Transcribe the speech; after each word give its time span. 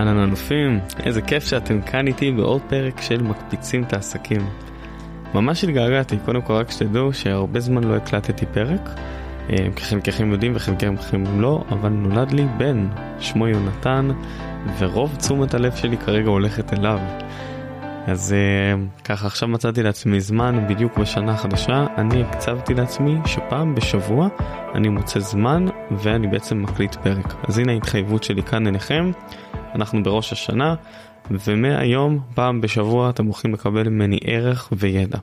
אהלן 0.00 0.28
אלופים, 0.28 0.80
איזה 1.04 1.22
כיף 1.22 1.44
שאתם 1.44 1.82
כאן 1.82 2.06
איתי 2.06 2.32
בעוד 2.32 2.60
פרק 2.68 3.00
של 3.00 3.22
מקפיצים 3.22 3.82
את 3.82 3.92
העסקים. 3.92 4.40
ממש 5.34 5.64
התגעגעתי, 5.64 6.16
קודם 6.24 6.42
כל 6.42 6.52
רק 6.52 6.70
שתדעו 6.70 7.12
שהרבה 7.12 7.60
זמן 7.60 7.84
לא 7.84 7.96
הקלטתי 7.96 8.46
פרק, 8.46 8.80
אה, 9.50 9.66
חלקכם 9.80 10.32
יודעים 10.32 10.52
וחלקכם 10.54 11.40
לא, 11.40 11.64
אבל 11.70 11.88
נולד 11.88 12.32
לי 12.32 12.46
בן, 12.56 12.88
שמו 13.18 13.48
יונתן, 13.48 14.08
ורוב 14.78 15.16
תשומת 15.16 15.54
הלב 15.54 15.74
שלי 15.76 15.96
כרגע 15.96 16.28
הולכת 16.28 16.72
אליו. 16.72 16.98
אז 18.06 18.34
uh, 18.34 19.04
ככה 19.04 19.26
עכשיו 19.26 19.48
מצאתי 19.48 19.82
לעצמי 19.82 20.20
זמן 20.20 20.66
בדיוק 20.68 20.98
בשנה 20.98 21.32
החדשה 21.32 21.86
אני 21.96 22.22
הקצבתי 22.22 22.74
לעצמי 22.74 23.16
שפעם 23.26 23.74
בשבוע 23.74 24.28
אני 24.74 24.88
מוצא 24.88 25.20
זמן 25.20 25.66
ואני 25.90 26.26
בעצם 26.26 26.62
מקליט 26.62 26.94
פרק 26.94 27.34
אז 27.48 27.58
הנה 27.58 27.72
ההתחייבות 27.72 28.24
שלי 28.24 28.42
כאן 28.42 28.66
אליכם 28.66 29.10
אנחנו 29.74 30.02
בראש 30.02 30.32
השנה 30.32 30.74
ומהיום 31.30 32.20
פעם 32.34 32.60
בשבוע 32.60 33.10
אתם 33.10 33.24
הולכים 33.24 33.54
לקבל 33.54 33.88
ממני 33.88 34.18
ערך 34.24 34.68
וידע. 34.72 35.18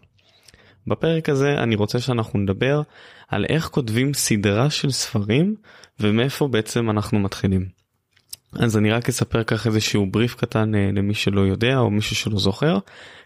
בפרק 0.88 1.30
הזה 1.30 1.64
אני 1.64 1.76
רוצה 1.76 2.00
שאנחנו 2.00 2.40
נדבר 2.40 2.82
על 3.28 3.46
איך 3.50 3.68
כותבים 3.68 4.14
סדרה 4.14 4.70
של 4.70 4.92
ספרים 4.92 5.56
ומאיפה 6.00 6.48
בעצם 6.48 6.90
אנחנו 6.90 7.20
מתחילים. 7.20 7.77
אז 8.54 8.78
אני 8.78 8.92
רק 8.92 9.10
אספר 9.10 9.44
ככה 9.44 9.70
איזשהו 9.70 10.06
בריף 10.06 10.36
קטן 10.36 10.76
אה, 10.76 10.90
למי 10.94 11.14
שלא 11.14 11.42
יודע 11.42 11.78
או 11.78 11.90
מישהו 11.90 12.16
שלא 12.16 12.40
זוכר. 12.40 12.78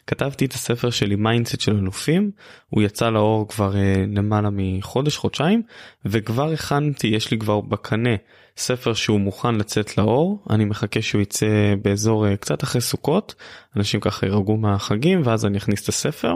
כתבתי 0.08 0.46
את 0.46 0.54
הספר 0.54 0.90
שלי 0.90 1.16
mindset 1.16 1.62
של 1.62 1.78
אלופים 1.78 2.32
הוא 2.70 2.84
יצא 2.84 3.10
לאור 3.10 3.48
כבר 3.48 3.76
אה, 3.76 3.96
למעלה 4.16 4.50
מחודש 4.52 5.18
חודשיים 5.18 5.62
וכבר 6.06 6.52
הכנתי 6.52 7.08
יש 7.08 7.32
לי 7.32 7.40
כבר 7.40 7.62
בקנה 7.62 8.16
ספר 8.58 8.94
שהוא 8.94 9.20
מוכן 9.20 9.56
לצאת 9.56 9.98
לאור 9.98 10.44
אני 10.50 10.66
מחכה 10.66 11.02
שהוא 11.02 11.22
יצא 11.22 11.74
באזור 11.82 12.28
אה, 12.28 12.38
קצת 12.38 12.64
אחרי 12.64 12.82
סוכות 12.82 13.36
אנשים 13.78 14.00
ככה 14.00 14.26
ירגעו 14.26 14.58
מהחגים 14.58 15.22
ואז 15.26 15.46
אני 15.46 15.58
אכניס 15.58 15.84
את 15.84 15.90
הספר. 15.90 16.34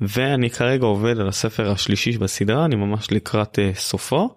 ואני 0.00 0.50
כרגע 0.50 0.86
עובד 0.86 1.18
על 1.18 1.28
הספר 1.28 1.70
השלישי 1.70 2.18
בסדרה 2.18 2.64
אני 2.64 2.76
ממש 2.76 3.12
לקראת 3.12 3.58
סופו. 3.74 4.28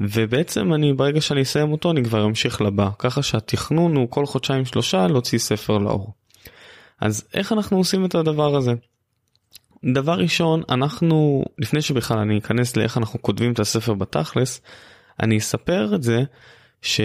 ובעצם 0.00 0.74
אני 0.74 0.92
ברגע 0.92 1.20
שאני 1.20 1.42
אסיים 1.42 1.72
אותו 1.72 1.90
אני 1.90 2.04
כבר 2.04 2.24
אמשיך 2.24 2.60
לבא 2.60 2.90
ככה 2.98 3.22
שהתכנון 3.22 3.96
הוא 3.96 4.10
כל 4.10 4.26
חודשיים 4.26 4.64
שלושה 4.64 5.06
להוציא 5.06 5.38
ספר 5.38 5.78
לאור. 5.78 6.14
אז 7.00 7.28
איך 7.34 7.52
אנחנו 7.52 7.76
עושים 7.76 8.04
את 8.04 8.14
הדבר 8.14 8.56
הזה? 8.56 8.72
דבר 9.92 10.14
ראשון 10.14 10.62
אנחנו 10.68 11.44
לפני 11.58 11.82
שבכלל 11.82 12.18
אני 12.18 12.38
אכנס 12.38 12.76
לאיך 12.76 12.98
אנחנו 12.98 13.22
כותבים 13.22 13.52
את 13.52 13.58
הספר 13.58 13.94
בתכלס 13.94 14.60
אני 15.22 15.38
אספר 15.38 15.94
את 15.94 16.02
זה 16.02 16.22
ש... 16.82 17.00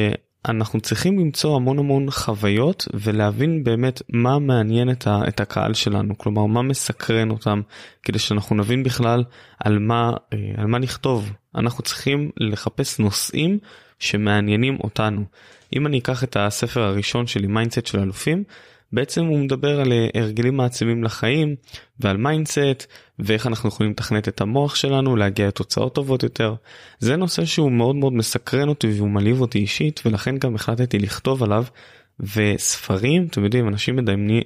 אנחנו 0.47 0.81
צריכים 0.81 1.19
למצוא 1.19 1.55
המון 1.55 1.79
המון 1.79 2.11
חוויות 2.11 2.87
ולהבין 2.93 3.63
באמת 3.63 4.01
מה 4.09 4.39
מעניין 4.39 4.89
את, 4.89 5.07
ה, 5.07 5.19
את 5.27 5.39
הקהל 5.39 5.73
שלנו 5.73 6.17
כלומר 6.17 6.45
מה 6.45 6.61
מסקרן 6.61 7.29
אותם 7.29 7.61
כדי 8.03 8.19
שאנחנו 8.19 8.55
נבין 8.55 8.83
בכלל 8.83 9.23
על 9.63 9.79
מה 9.79 10.11
אה, 10.33 10.37
על 10.57 10.67
מה 10.67 10.79
נכתוב. 10.79 11.31
אנחנו 11.55 11.83
צריכים 11.83 12.31
לחפש 12.37 12.99
נושאים 12.99 13.59
שמעניינים 13.99 14.77
אותנו. 14.83 15.25
אם 15.75 15.87
אני 15.87 15.99
אקח 15.99 16.23
את 16.23 16.37
הספר 16.39 16.81
הראשון 16.81 17.27
שלי 17.27 17.47
mindset 17.47 17.85
של 17.85 17.99
אלופים 17.99 18.43
בעצם 18.93 19.25
הוא 19.25 19.39
מדבר 19.39 19.81
על 19.81 19.91
אה, 19.91 20.07
הרגלים 20.21 20.57
מעצימים 20.57 21.03
לחיים 21.03 21.55
ועל 21.99 22.17
mindset 22.17 22.87
ואיך 23.19 23.47
אנחנו 23.47 23.69
יכולים 23.69 23.91
לתכנת 23.91 24.27
את 24.27 24.41
המוח 24.41 24.75
שלנו 24.75 25.15
להגיע 25.15 25.47
לתוצאות 25.47 25.95
טובות 25.95 26.23
יותר. 26.23 26.55
זה 26.99 27.15
נושא 27.15 27.45
שהוא 27.45 27.71
מאוד 27.71 27.95
מאוד 27.95 28.13
מסקרן 28.13 28.69
אותי 28.69 28.87
והוא 28.87 29.09
מלהיב 29.09 29.41
אותי 29.41 29.59
אישית 29.59 30.01
ולכן 30.05 30.37
גם 30.37 30.55
החלטתי 30.55 30.99
לכתוב 30.99 31.43
עליו 31.43 31.63
וספרים 32.19 33.27
אתם 33.29 33.43
יודעים 33.43 33.67
אנשים 33.67 33.99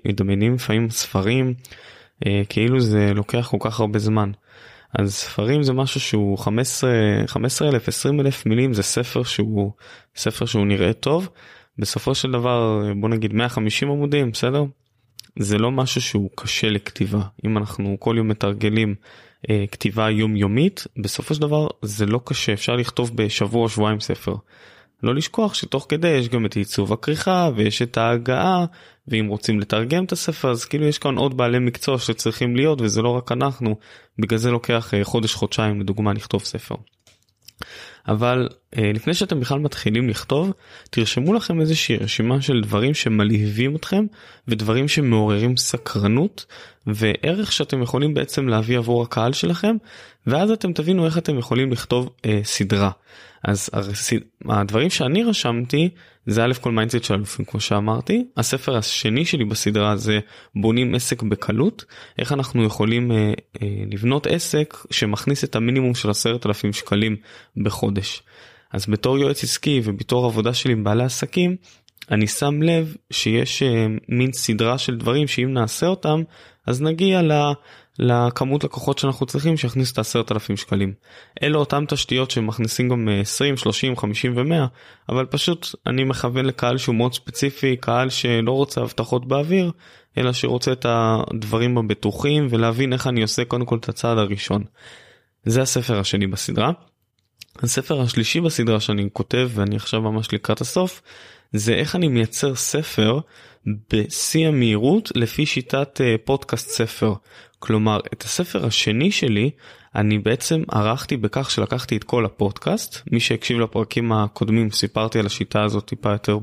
מדמיינים 0.06 0.54
לפעמים 0.54 0.90
ספרים 0.90 1.54
אה, 2.26 2.42
כאילו 2.50 2.80
זה 2.80 3.14
לוקח 3.16 3.48
כל 3.52 3.58
כך 3.60 3.80
הרבה 3.80 4.00
זמן. 4.00 4.32
אז 5.00 5.14
ספרים 5.14 5.64
זה 5.64 5.74
משהו 5.74 6.00
שהוא 6.00 6.38
15 6.38 6.90
15 7.28 7.70
אלף 7.70 7.88
20 7.88 8.20
אלף 8.20 8.46
מילים 8.46 8.74
זה 8.74 8.84
ספר 8.84 9.24
שהוא 9.24 9.72
ספר 10.16 10.46
שהוא 10.46 10.66
נראה 10.66 10.94
טוב 10.94 11.30
בסופו 11.80 12.16
של 12.16 12.32
דבר 12.32 12.82
בוא 13.00 13.10
נגיד 13.10 13.34
150 13.34 13.90
עמודים 13.90 14.32
בסדר 14.32 14.64
זה 15.40 15.58
לא 15.58 15.72
משהו 15.72 16.02
שהוא 16.02 16.30
קשה 16.36 16.70
לכתיבה 16.70 17.22
אם 17.46 17.58
אנחנו 17.58 17.98
כל 18.00 18.16
יום 18.18 18.28
מתרגלים 18.28 18.96
אה, 19.50 19.66
כתיבה 19.72 20.10
יומיומית 20.10 20.88
בסופו 21.04 21.34
של 21.36 21.42
דבר 21.42 21.68
זה 21.82 22.06
לא 22.06 22.20
קשה 22.26 22.54
אפשר 22.54 22.76
לכתוב 22.76 23.12
בשבוע 23.16 23.64
או 23.64 23.70
שבועיים 23.70 24.00
ספר. 24.00 24.36
לא 25.04 25.16
לשכוח 25.16 25.54
שתוך 25.54 25.86
כדי 25.90 26.08
יש 26.08 26.30
גם 26.30 26.46
את 26.46 26.56
עיצוב 26.56 26.94
הכריכה 26.94 27.50
ויש 27.56 27.82
את 27.82 27.98
ההגעה 27.98 28.66
ואם 29.08 29.28
רוצים 29.28 29.60
לתרגם 29.60 30.04
את 30.04 30.12
הספר 30.12 30.52
אז 30.52 30.66
כאילו 30.66 30.86
יש 30.86 31.00
כאן 31.00 31.18
עוד 31.18 31.38
בעלי 31.38 31.60
מקצוע 31.60 32.00
שצריכים 32.00 32.56
להיות 32.56 32.82
וזה 32.82 33.02
לא 33.02 33.10
רק 33.10 33.32
אנחנו 33.32 33.76
בגלל 34.20 34.40
זה 34.40 34.52
לוקח 34.52 34.94
אה, 34.94 35.04
חודש 35.04 35.34
חודשיים 35.34 35.82
לדוגמה 35.82 36.14
לכתוב 36.14 36.44
ספר. 36.44 36.76
אבל 38.08 38.50
אה, 38.78 38.92
לפני 38.94 39.14
שאתם 39.14 39.40
בכלל 39.40 39.60
מתחילים 39.60 40.10
לכתוב 40.10 40.54
תרשמו 40.90 41.34
לכם 41.34 41.62
איזושהי 41.62 41.96
רשימה 41.98 42.42
של 42.42 42.62
דברים 42.62 42.94
שמלהיבים 42.94 43.76
אתכם 43.76 44.06
ודברים 44.48 44.88
שמעוררים 44.88 45.58
סקרנות 45.58 46.46
וערך 46.88 47.52
שאתם 47.52 47.82
יכולים 47.82 48.14
בעצם 48.14 48.48
להביא 48.48 48.78
עבור 48.78 49.04
הקהל 49.04 49.34
שלכם 49.34 49.76
ואז 50.28 50.52
אתם 50.52 50.74
תבינו 50.74 51.06
איך 51.06 51.18
אתם 51.18 51.38
יכולים 51.38 51.72
לכתוב 51.72 52.10
אה, 52.26 52.40
סדרה. 52.44 52.92
אז 53.44 53.70
הדברים 54.46 54.90
שאני 54.90 55.24
רשמתי 55.24 55.90
זה 56.26 56.46
א' 56.46 56.54
כל 56.62 56.72
mindset 56.72 57.04
של 57.04 57.14
אלופים 57.14 57.46
כמו 57.46 57.60
שאמרתי 57.60 58.26
הספר 58.38 58.78
השני 58.78 59.26
שלי 59.26 59.46
בסדרה 59.46 59.98
זה 59.98 60.20
בונים 60.56 60.96
עסק 60.96 61.24
בקלות 61.24 61.86
איך 62.20 62.32
אנחנו 62.32 62.64
יכולים 62.64 63.12
אה, 63.12 63.34
אה, 63.62 63.68
לבנות 63.92 64.28
עסק 64.28 64.78
שמכניס 64.92 65.44
את 65.44 65.56
המינימום 65.56 65.96
של 65.96 66.10
עשרת 66.10 66.46
אלפים 66.46 66.74
שקלים 66.74 67.16
בחודש. 67.58 67.97
אז 68.74 68.86
בתור 68.86 69.18
יועץ 69.18 69.44
עסקי 69.44 69.82
ובתור 69.84 70.26
עבודה 70.26 70.54
שלי 70.54 70.72
עם 70.72 70.84
בעלי 70.84 71.04
עסקים 71.04 71.56
אני 72.12 72.28
שם 72.28 72.62
לב 72.62 72.96
שיש 73.12 73.64
אה, 73.64 73.88
מין 74.10 74.34
סדרה 74.34 74.78
של 74.78 74.98
דברים 74.98 75.28
שאם 75.28 75.54
נעשה 75.54 75.88
אותם 75.88 76.22
אז 76.68 76.82
נגיע 76.82 77.22
ל... 77.22 77.32
לכמות 78.00 78.64
לקוחות 78.64 78.98
שאנחנו 78.98 79.26
צריכים 79.26 79.58
שיכניס 79.58 79.92
את 79.92 79.98
העשרת 79.98 80.32
אלפים 80.32 80.58
שקלים. 80.58 80.94
אלו 81.44 81.60
אותם 81.60 81.86
תשתיות 81.88 82.32
שמכניסים 82.32 82.90
גם 82.90 83.10
20, 83.22 83.58
30, 83.58 83.98
50 83.98 84.38
ו-100 84.38 84.68
אבל 85.10 85.26
פשוט 85.26 85.68
אני 85.88 86.04
מכוון 86.04 86.46
לקהל 86.46 86.78
שהוא 86.78 86.96
מאוד 86.96 87.14
ספציפי 87.14 87.78
קהל 87.78 88.10
שלא 88.10 88.52
רוצה 88.52 88.82
הבטחות 88.82 89.28
באוויר 89.28 89.72
אלא 90.18 90.34
שרוצה 90.34 90.72
את 90.72 90.86
הדברים 90.90 91.78
הבטוחים 91.78 92.48
ולהבין 92.50 92.94
איך 92.94 93.08
אני 93.08 93.22
עושה 93.22 93.46
קודם 93.46 93.66
כל 93.66 93.78
את 93.78 93.90
הצעד 93.90 94.18
הראשון. 94.18 94.64
זה 95.44 95.62
הספר 95.62 96.00
השני 96.00 96.28
בסדרה. 96.28 96.72
הספר 97.64 98.02
השלישי 98.02 98.42
בסדרה 98.42 98.80
שאני 98.80 99.10
כותב 99.14 99.50
ואני 99.54 99.76
עכשיו 99.76 100.02
ממש 100.02 100.34
לקראת 100.34 100.62
הסוף 100.62 101.02
זה 101.54 101.74
איך 101.74 101.96
אני 101.96 102.08
מייצר 102.08 102.56
ספר 102.56 103.20
בשיא 103.94 104.48
המהירות 104.48 105.12
לפי 105.16 105.46
שיטת 105.46 106.02
uh, 106.02 106.26
פודקאסט 106.26 106.70
ספר. 106.70 107.14
כלומר 107.60 108.00
את 108.14 108.24
הספר 108.24 108.66
השני 108.66 109.12
שלי 109.12 109.50
אני 109.96 110.20
בעצם 110.20 110.64
ערכתי 110.72 111.18
בכך 111.18 111.52
שלקחתי 111.52 111.98
את 111.98 112.04
כל 112.04 112.26
הפודקאסט 112.26 113.02
מי 113.12 113.20
שהקשיב 113.20 113.60
לפרקים 113.60 114.12
הקודמים 114.12 114.72
סיפרתי 114.72 115.20
על 115.20 115.26
השיטה 115.26 115.64
הזאת 115.64 115.86
טיפה 115.86 116.12
יותר 116.12 116.40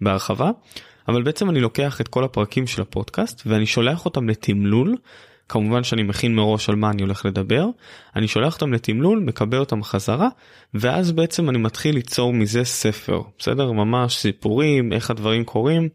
בהרחבה 0.00 0.50
אבל 1.08 1.22
בעצם 1.22 1.50
אני 1.50 1.60
לוקח 1.60 2.00
את 2.00 2.08
כל 2.08 2.24
הפרקים 2.24 2.66
של 2.66 2.82
הפודקאסט 2.82 3.42
ואני 3.46 3.66
שולח 3.66 4.04
אותם 4.04 4.28
לתמלול 4.28 4.96
כמובן 5.50 5.84
שאני 5.84 6.02
מכין 6.02 6.34
מראש 6.34 6.68
על 6.68 6.76
מה 6.76 6.90
אני 6.90 7.02
הולך 7.02 7.26
לדבר, 7.26 7.66
אני 8.16 8.28
שולח 8.28 8.54
אותם 8.54 8.72
לתמלול, 8.72 9.18
מקבל 9.18 9.58
אותם 9.58 9.82
חזרה, 9.82 10.28
ואז 10.74 11.12
בעצם 11.12 11.50
אני 11.50 11.58
מתחיל 11.58 11.94
ליצור 11.94 12.32
מזה 12.32 12.64
ספר, 12.64 13.22
בסדר? 13.38 13.72
ממש 13.72 14.16
סיפורים, 14.16 14.92
איך 14.92 15.10
הדברים 15.10 15.44
קורים. 15.44 15.88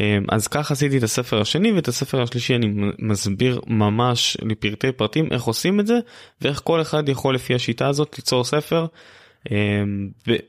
אמ, 0.00 0.24
אז 0.28 0.46
כך 0.46 0.70
עשיתי 0.70 0.98
את 0.98 1.02
הספר 1.02 1.40
השני 1.40 1.72
ואת 1.72 1.88
הספר 1.88 2.22
השלישי 2.22 2.54
אני 2.54 2.66
מסביר 2.98 3.60
ממש 3.66 4.36
לפרטי 4.42 4.92
פרטים 4.92 5.28
איך 5.30 5.42
עושים 5.42 5.80
את 5.80 5.86
זה 5.86 5.98
ואיך 6.40 6.60
כל 6.64 6.80
אחד 6.80 7.08
יכול 7.08 7.34
לפי 7.34 7.54
השיטה 7.54 7.88
הזאת 7.88 8.14
ליצור 8.18 8.44
ספר 8.44 8.86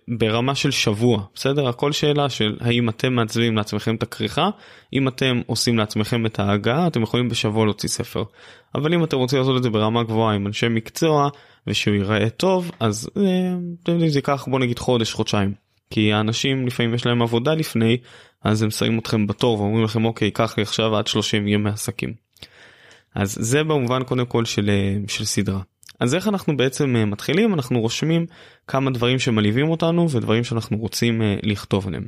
ברמה 0.07 0.55
של 0.55 0.71
שבוע 0.71 1.23
בסדר 1.35 1.67
הכל 1.67 1.91
שאלה 1.91 2.29
של 2.29 2.57
האם 2.59 2.89
אתם 2.89 3.13
מעצבים 3.13 3.57
לעצמכם 3.57 3.95
את 3.95 4.03
הכריכה 4.03 4.49
אם 4.93 5.07
אתם 5.07 5.41
עושים 5.45 5.77
לעצמכם 5.77 6.25
את 6.25 6.39
ההגעה 6.39 6.87
אתם 6.87 7.01
יכולים 7.01 7.29
בשבוע 7.29 7.65
להוציא 7.65 7.89
ספר 7.89 8.23
אבל 8.75 8.93
אם 8.93 9.03
אתם 9.03 9.17
רוצים 9.17 9.39
לעשות 9.39 9.57
את 9.57 9.63
זה 9.63 9.69
ברמה 9.69 10.03
גבוהה 10.03 10.35
עם 10.35 10.47
אנשי 10.47 10.67
מקצוע 10.69 11.29
ושהוא 11.67 11.95
ייראה 11.95 12.29
טוב 12.29 12.71
אז 12.79 13.09
אמ, 13.17 13.23
אתם 13.83 13.91
יודעים 13.91 14.09
זה 14.09 14.19
ייקח 14.19 14.45
בוא 14.47 14.59
נגיד 14.59 14.79
חודש 14.79 15.13
חודשיים 15.13 15.53
כי 15.89 16.13
האנשים 16.13 16.67
לפעמים 16.67 16.93
יש 16.93 17.05
להם 17.05 17.21
עבודה 17.21 17.53
לפני 17.53 17.97
אז 18.43 18.61
הם 18.63 18.71
שמים 18.71 18.99
אתכם 18.99 19.27
בתור 19.27 19.59
ואומרים 19.59 19.83
לכם 19.83 20.05
אוקיי 20.05 20.31
קח 20.31 20.57
לי 20.57 20.63
עכשיו 20.63 20.95
עד 20.95 21.07
30 21.07 21.47
ימי 21.47 21.69
עסקים. 21.69 22.13
אז 23.15 23.37
זה 23.41 23.63
במובן 23.63 24.03
קודם 24.03 24.25
כל 24.25 24.45
של, 24.45 24.69
של 25.07 25.25
סדרה. 25.25 25.61
אז 25.99 26.15
איך 26.15 26.27
אנחנו 26.27 26.57
בעצם 26.57 26.95
אה, 26.95 27.05
מתחילים? 27.05 27.53
אנחנו 27.53 27.81
רושמים 27.81 28.25
כמה 28.67 28.91
דברים 28.91 29.19
שמלהיבים 29.19 29.69
אותנו 29.69 30.09
ודברים 30.09 30.43
שאנחנו 30.43 30.77
רוצים 30.77 31.21
אה, 31.21 31.35
לכתוב 31.43 31.87
עליהם. 31.87 32.05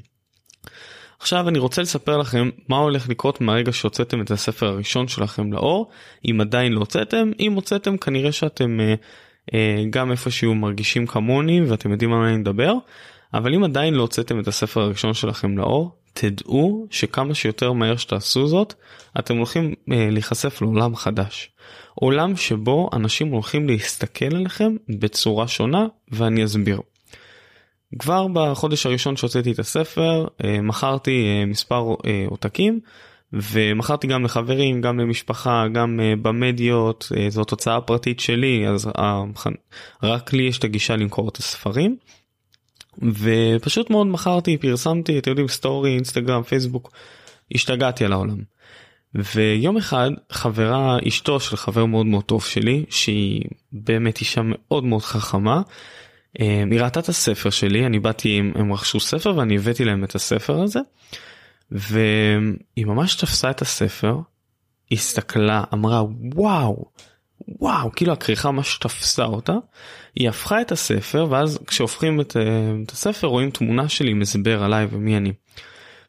עכשיו 1.19 1.49
אני 1.49 1.59
רוצה 1.59 1.81
לספר 1.81 2.17
לכם 2.17 2.49
מה 2.67 2.77
הולך 2.77 3.09
לקרות 3.09 3.41
מהרגע 3.41 3.71
שהוצאתם 3.71 4.21
את 4.21 4.31
הספר 4.31 4.67
הראשון 4.67 5.07
שלכם 5.07 5.53
לאור, 5.53 5.89
אם 6.25 6.41
עדיין 6.41 6.73
לא 6.73 6.79
הוצאתם, 6.79 7.31
אם 7.39 7.53
הוצאתם 7.53 7.97
כנראה 7.97 8.31
שאתם 8.31 8.79
אה, 9.53 9.83
גם 9.89 10.11
איפשהו 10.11 10.55
מרגישים 10.55 11.07
כמוני 11.07 11.61
ואתם 11.61 11.91
יודעים 11.91 12.13
על 12.13 12.19
מה 12.19 12.29
אני 12.29 12.37
מדבר, 12.37 12.73
אבל 13.33 13.53
אם 13.53 13.63
עדיין 13.63 13.93
לא 13.93 14.01
הוצאתם 14.01 14.39
את 14.39 14.47
הספר 14.47 14.81
הראשון 14.81 15.13
שלכם 15.13 15.57
לאור, 15.57 15.98
תדעו 16.13 16.87
שכמה 16.89 17.33
שיותר 17.33 17.71
מהר 17.71 17.97
שתעשו 17.97 18.47
זאת, 18.47 18.73
אתם 19.19 19.37
הולכים 19.37 19.73
אה, 19.91 20.09
להיחשף 20.11 20.61
לעולם 20.61 20.95
חדש. 20.95 21.51
עולם 21.95 22.35
שבו 22.35 22.89
אנשים 22.93 23.27
הולכים 23.27 23.67
להסתכל 23.67 24.35
עליכם 24.35 24.75
בצורה 24.89 25.47
שונה 25.47 25.87
ואני 26.11 26.45
אסביר. 26.45 26.81
כבר 27.99 28.27
בחודש 28.33 28.85
הראשון 28.85 29.15
שהוצאתי 29.15 29.51
את 29.51 29.59
הספר 29.59 30.27
אה, 30.43 30.61
מכרתי 30.61 31.25
אה, 31.27 31.45
מספר 31.45 31.95
אה, 32.05 32.25
עותקים 32.29 32.79
ומכרתי 33.33 34.07
גם 34.07 34.23
לחברים 34.23 34.81
גם 34.81 34.99
למשפחה 34.99 35.65
גם 35.73 35.99
במדיות 36.21 37.11
זאת 37.29 37.49
הוצאה 37.49 37.81
פרטית 37.81 38.19
שלי 38.19 38.67
אז 38.67 38.89
רק 40.03 40.33
לי 40.33 40.43
יש 40.43 40.59
את 40.59 40.63
הגישה 40.63 40.95
למכור 40.95 41.29
את 41.29 41.37
הספרים. 41.37 41.97
ופשוט 43.01 43.89
מאוד 43.89 44.07
מכרתי 44.07 44.57
פרסמתי 44.57 45.19
אתם 45.19 45.29
יודעים 45.29 45.47
סטורי 45.47 45.93
אינסטגרם 45.93 46.43
פייסבוק 46.43 46.91
השתגעתי 47.55 48.05
על 48.05 48.13
העולם. 48.13 48.37
ויום 49.15 49.77
אחד 49.77 50.09
חברה 50.31 50.97
אשתו 51.07 51.39
של 51.39 51.57
חבר 51.57 51.85
מאוד 51.85 52.05
מאוד 52.05 52.23
טוב 52.23 52.45
שלי 52.45 52.85
שהיא 52.89 53.41
באמת 53.71 54.19
אישה 54.19 54.41
מאוד 54.43 54.83
מאוד 54.83 55.01
חכמה 55.01 55.61
היא 56.39 56.81
ראתה 56.81 56.99
את 56.99 57.09
הספר 57.09 57.49
שלי 57.49 57.85
אני 57.85 57.99
באתי 57.99 58.41
הם 58.55 58.73
רכשו 58.73 58.99
ספר 58.99 59.33
ואני 59.35 59.55
הבאתי 59.55 59.85
להם 59.85 60.03
את 60.03 60.15
הספר 60.15 60.61
הזה. 60.61 60.79
והיא 61.71 62.85
ממש 62.85 63.15
תפסה 63.15 63.49
את 63.49 63.61
הספר 63.61 64.17
הסתכלה 64.91 65.63
אמרה 65.73 66.03
וואו 66.35 66.85
וואו 67.59 67.91
כאילו 67.91 68.13
הכריכה 68.13 68.51
ממש 68.51 68.77
תפסה 68.77 69.25
אותה 69.25 69.53
היא 70.15 70.29
הפכה 70.29 70.61
את 70.61 70.71
הספר 70.71 71.27
ואז 71.29 71.59
כשהופכים 71.67 72.21
את, 72.21 72.37
את 72.85 72.91
הספר 72.91 73.27
רואים 73.27 73.51
תמונה 73.51 73.89
שלי 73.89 74.11
עם 74.11 74.21
הסבר 74.21 74.63
עליי 74.63 74.87
ומי 74.91 75.17
אני. 75.17 75.33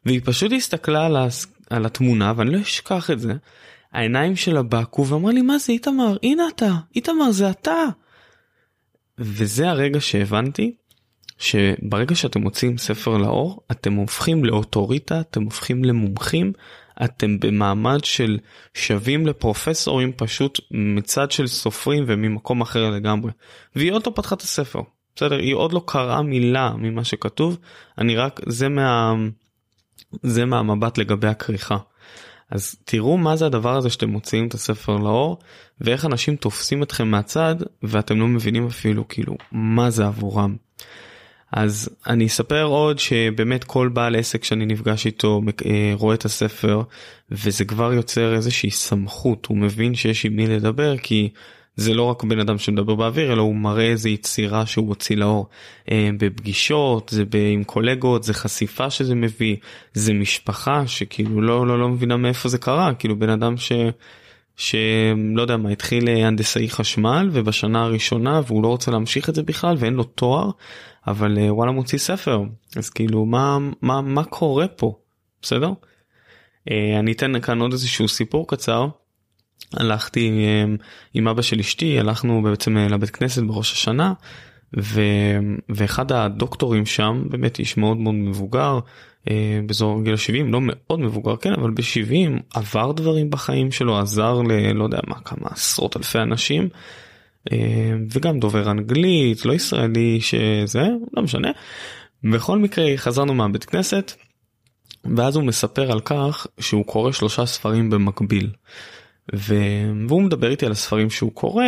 והיא 0.05 0.21
פשוט 0.23 0.51
הסתכלה 0.51 1.05
על, 1.05 1.15
הס... 1.17 1.47
על 1.69 1.85
התמונה 1.85 2.33
ואני 2.35 2.51
לא 2.51 2.61
אשכח 2.61 3.11
את 3.11 3.19
זה 3.19 3.33
העיניים 3.93 4.35
שלה 4.35 4.63
בעקו 4.63 5.07
ואמרה 5.07 5.31
לי 5.31 5.41
מה 5.41 5.57
זה 5.57 5.73
איתמר 5.73 6.17
הנה 6.23 6.43
אתה 6.55 6.71
איתמר 6.95 7.31
זה 7.31 7.49
אתה. 7.49 7.85
וזה 9.17 9.69
הרגע 9.69 10.01
שהבנתי 10.01 10.75
שברגע 11.37 12.15
שאתם 12.15 12.41
מוצאים 12.41 12.77
ספר 12.77 13.17
לאור 13.17 13.63
אתם 13.71 13.93
הופכים 13.93 14.45
לאוטוריטה 14.45 15.21
אתם 15.21 15.43
הופכים 15.43 15.83
למומחים 15.83 16.53
אתם 17.03 17.39
במעמד 17.39 18.03
של 18.03 18.37
שווים 18.73 19.27
לפרופסורים 19.27 20.11
פשוט 20.15 20.59
מצד 20.71 21.31
של 21.31 21.47
סופרים 21.47 22.03
וממקום 22.07 22.61
אחר 22.61 22.89
לגמרי. 22.89 23.31
והיא 23.75 23.91
עוד 23.91 24.03
לא 24.07 24.11
פתחה 24.15 24.35
את 24.35 24.41
הספר 24.41 24.81
בסדר 25.15 25.35
היא 25.35 25.55
עוד 25.55 25.73
לא 25.73 25.83
קראה 25.87 26.21
מילה 26.21 26.73
ממה 26.77 27.03
שכתוב 27.03 27.57
אני 27.97 28.15
רק 28.15 28.39
זה 28.47 28.69
מה 28.69 29.13
זה 30.23 30.45
מהמבט 30.45 30.97
לגבי 30.97 31.27
הכריכה. 31.27 31.77
אז 32.51 32.75
תראו 32.85 33.17
מה 33.17 33.35
זה 33.35 33.45
הדבר 33.45 33.75
הזה 33.75 33.89
שאתם 33.89 34.09
מוציאים 34.09 34.47
את 34.47 34.53
הספר 34.53 34.97
לאור 34.97 35.39
ואיך 35.81 36.05
אנשים 36.05 36.35
תופסים 36.35 36.83
אתכם 36.83 37.07
מהצד 37.07 37.55
ואתם 37.83 38.19
לא 38.19 38.27
מבינים 38.27 38.67
אפילו 38.67 39.07
כאילו 39.07 39.35
מה 39.51 39.89
זה 39.89 40.05
עבורם. 40.05 40.55
אז 41.51 41.89
אני 42.07 42.25
אספר 42.25 42.63
עוד 42.63 42.99
שבאמת 42.99 43.63
כל 43.63 43.89
בעל 43.93 44.15
עסק 44.15 44.43
שאני 44.43 44.65
נפגש 44.65 45.05
איתו 45.05 45.41
אה, 45.65 45.91
רואה 45.93 46.15
את 46.15 46.25
הספר 46.25 46.81
וזה 47.31 47.65
כבר 47.65 47.93
יוצר 47.93 48.35
איזושהי 48.35 48.71
סמכות. 48.71 49.45
הוא 49.45 49.57
מבין 49.57 49.95
שיש 49.95 50.25
עם 50.25 50.35
מי 50.35 50.47
לדבר 50.47 50.97
כי 50.97 51.29
זה 51.75 51.93
לא 51.93 52.03
רק 52.03 52.23
בן 52.23 52.39
אדם 52.39 52.57
שמדבר 52.57 52.95
באוויר 52.95 53.33
אלא 53.33 53.41
הוא 53.41 53.55
מראה 53.55 53.85
איזה 53.85 54.09
יצירה 54.09 54.65
שהוא 54.65 54.87
הוציא 54.87 55.17
לאור. 55.17 55.47
אה, 55.91 56.09
בפגישות 56.17 57.09
זה 57.13 57.23
עם 57.53 57.63
קולגות 57.63 58.23
זה 58.23 58.33
חשיפה 58.33 58.89
שזה 58.89 59.15
מביא 59.15 59.55
זה 59.93 60.13
משפחה 60.13 60.87
שכאילו 60.87 61.41
לא 61.41 61.67
לא 61.67 61.79
לא 61.79 61.89
מבינה 61.89 62.17
מאיפה 62.17 62.49
זה 62.49 62.57
קרה. 62.57 62.93
כאילו 62.93 63.19
בן 63.19 63.29
אדם 63.29 63.57
ש... 63.57 63.71
שלא 64.55 65.41
יודע 65.41 65.57
מה 65.57 65.69
התחיל 65.69 66.09
הנדסאי 66.09 66.69
חשמל 66.69 67.29
ובשנה 67.33 67.83
הראשונה 67.83 68.41
והוא 68.47 68.63
לא 68.63 68.67
רוצה 68.67 68.91
להמשיך 68.91 69.29
את 69.29 69.35
זה 69.35 69.43
בכלל 69.43 69.75
ואין 69.79 69.93
לו 69.93 70.03
תואר 70.03 70.49
אבל 71.07 71.37
אה, 71.37 71.53
וואלה 71.53 71.71
מוציא 71.71 71.99
ספר 71.99 72.43
אז 72.77 72.89
כאילו 72.89 73.25
מה 73.25 73.57
מה 73.81 74.01
מה 74.01 74.23
קורה 74.23 74.67
פה 74.67 74.95
בסדר. 75.41 75.71
אה, 76.71 76.99
אני 76.99 77.11
אתן 77.11 77.41
כאן 77.41 77.61
עוד 77.61 77.71
איזשהו 77.71 78.07
סיפור 78.07 78.47
קצר. 78.47 78.87
הלכתי 79.73 80.27
עם, 80.27 80.39
אה, 80.39 80.75
עם 81.13 81.27
אבא 81.27 81.41
של 81.41 81.59
אשתי 81.59 81.99
הלכנו 81.99 82.41
בעצם 82.43 82.77
לבית 82.77 83.09
כנסת 83.09 83.43
בראש 83.43 83.71
השנה 83.71 84.13
ו, 84.79 85.01
ואחד 85.69 86.11
הדוקטורים 86.11 86.85
שם 86.85 87.23
באמת 87.29 87.59
איש 87.59 87.77
מאוד 87.77 87.97
מאוד 87.97 88.15
מבוגר 88.15 88.79
אה, 89.29 89.59
באזור 89.65 90.03
גיל 90.03 90.15
70 90.15 90.53
לא 90.53 90.59
מאוד 90.61 90.99
מבוגר 90.99 91.35
כן 91.35 91.53
אבל 91.53 91.71
ב-70 91.71 92.41
עבר 92.53 92.91
דברים 92.91 93.29
בחיים 93.29 93.71
שלו 93.71 93.99
עזר 93.99 94.41
ללא 94.41 94.83
יודע 94.83 94.99
מה 95.07 95.15
כמה 95.25 95.47
עשרות 95.51 95.97
אלפי 95.97 96.19
אנשים 96.19 96.63
אה, 96.63 96.69
וגם 98.11 98.39
דובר 98.39 98.71
אנגלית 98.71 99.45
לא 99.45 99.53
ישראלי 99.53 100.21
שזה 100.21 100.87
לא 101.13 101.23
משנה. 101.23 101.51
בכל 102.23 102.59
מקרה 102.59 102.85
חזרנו 102.97 103.33
מהבית 103.33 103.65
כנסת 103.65 104.11
ואז 105.17 105.35
הוא 105.35 105.43
מספר 105.43 105.91
על 105.91 105.99
כך 105.99 106.47
שהוא 106.59 106.85
קורא 106.85 107.11
שלושה 107.11 107.45
ספרים 107.45 107.89
במקביל. 107.89 108.49
ו... 109.35 109.55
והוא 110.07 110.21
מדבר 110.21 110.51
איתי 110.51 110.65
על 110.65 110.71
הספרים 110.71 111.09
שהוא 111.09 111.31
קורא 111.31 111.65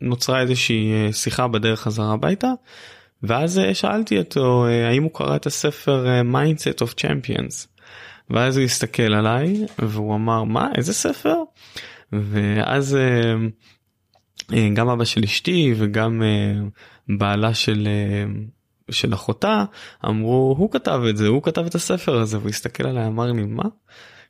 ונוצרה 0.00 0.40
איזושהי 0.40 0.92
אה, 0.92 1.12
שיחה 1.12 1.48
בדרך 1.48 1.80
חזרה 1.80 2.12
הביתה 2.12 2.52
ואז 3.22 3.58
אה, 3.58 3.74
שאלתי 3.74 4.18
אותו 4.18 4.66
אה, 4.66 4.88
האם 4.88 5.02
הוא 5.02 5.10
קרא 5.14 5.36
את 5.36 5.46
הספר 5.46 6.06
mindset 6.32 6.86
of 6.86 6.94
champions 7.00 7.66
ואז 8.30 8.56
הוא 8.56 8.64
הסתכל 8.64 9.14
עליי 9.14 9.66
והוא 9.78 10.14
אמר 10.14 10.44
מה 10.44 10.68
איזה 10.76 10.94
ספר 10.94 11.34
ואז 12.12 12.98
גם 14.74 14.88
אבא 14.88 15.04
של 15.04 15.24
אשתי 15.24 15.74
וגם 15.76 16.22
בעלה 17.08 17.54
של 17.54 17.88
של 18.90 19.14
אחותה 19.14 19.64
אמרו 20.04 20.54
הוא 20.58 20.70
כתב 20.70 21.00
את 21.10 21.16
זה 21.16 21.26
הוא 21.26 21.42
כתב 21.42 21.66
את 21.66 21.74
הספר 21.74 22.18
הזה. 22.18 22.38
והוא 22.38 22.48
הסתכל 22.48 22.86
עליי 22.86 23.06
אמר 23.06 23.32
לי 23.32 23.42
מה? 23.42 23.62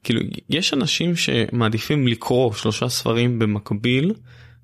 כאילו 0.05 0.20
יש 0.51 0.75
אנשים 0.75 1.17
שמעדיפים 1.17 2.08
לקרוא 2.08 2.53
שלושה 2.53 2.89
ספרים 2.89 3.39
במקביל 3.39 4.15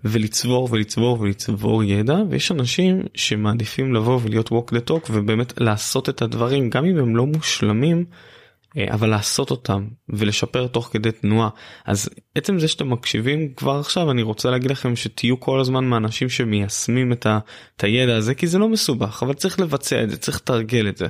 ולצבור 0.04 0.68
ולצבור 0.70 1.20
ולצבור 1.20 1.84
ידע 1.84 2.16
ויש 2.30 2.52
אנשים 2.52 3.02
שמעדיפים 3.14 3.94
לבוא 3.94 4.20
ולהיות 4.22 4.48
walk 4.48 4.74
the 4.74 4.90
talk 4.90 5.10
ובאמת 5.10 5.60
לעשות 5.60 6.08
את 6.08 6.22
הדברים 6.22 6.70
גם 6.70 6.84
אם 6.84 6.98
הם 6.98 7.16
לא 7.16 7.26
מושלמים 7.26 7.98
אה, 7.98 8.33
אבל 8.78 9.08
לעשות 9.08 9.50
אותם 9.50 9.86
ולשפר 10.08 10.66
תוך 10.66 10.88
כדי 10.92 11.12
תנועה 11.12 11.48
אז 11.84 12.08
עצם 12.34 12.58
זה 12.58 12.68
שאתם 12.68 12.90
מקשיבים 12.90 13.54
כבר 13.54 13.78
עכשיו 13.78 14.10
אני 14.10 14.22
רוצה 14.22 14.50
להגיד 14.50 14.70
לכם 14.70 14.96
שתהיו 14.96 15.40
כל 15.40 15.60
הזמן 15.60 15.84
מהאנשים 15.84 16.28
שמיישמים 16.28 17.12
את, 17.12 17.26
ה, 17.26 17.38
את 17.76 17.84
הידע 17.84 18.16
הזה 18.16 18.34
כי 18.34 18.46
זה 18.46 18.58
לא 18.58 18.68
מסובך 18.68 19.22
אבל 19.22 19.34
צריך 19.34 19.60
לבצע 19.60 20.02
את 20.02 20.10
זה 20.10 20.16
צריך 20.16 20.36
לתרגל 20.36 20.88
את 20.88 20.96
זה. 20.96 21.06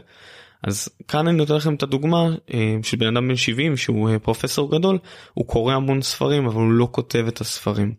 אז 0.62 0.88
כאן 1.08 1.28
אני 1.28 1.36
נותן 1.36 1.54
לכם 1.54 1.74
את 1.74 1.82
הדוגמה 1.82 2.28
אה, 2.54 2.76
של 2.82 2.96
בן 2.96 3.06
אדם 3.06 3.28
בן 3.28 3.36
70 3.36 3.76
שהוא 3.76 4.10
אה, 4.10 4.18
פרופסור 4.18 4.78
גדול 4.78 4.98
הוא 5.34 5.46
קורא 5.46 5.74
המון 5.74 6.02
ספרים 6.02 6.46
אבל 6.46 6.62
הוא 6.62 6.72
לא 6.72 6.88
כותב 6.90 7.24
את 7.28 7.40
הספרים. 7.40 7.94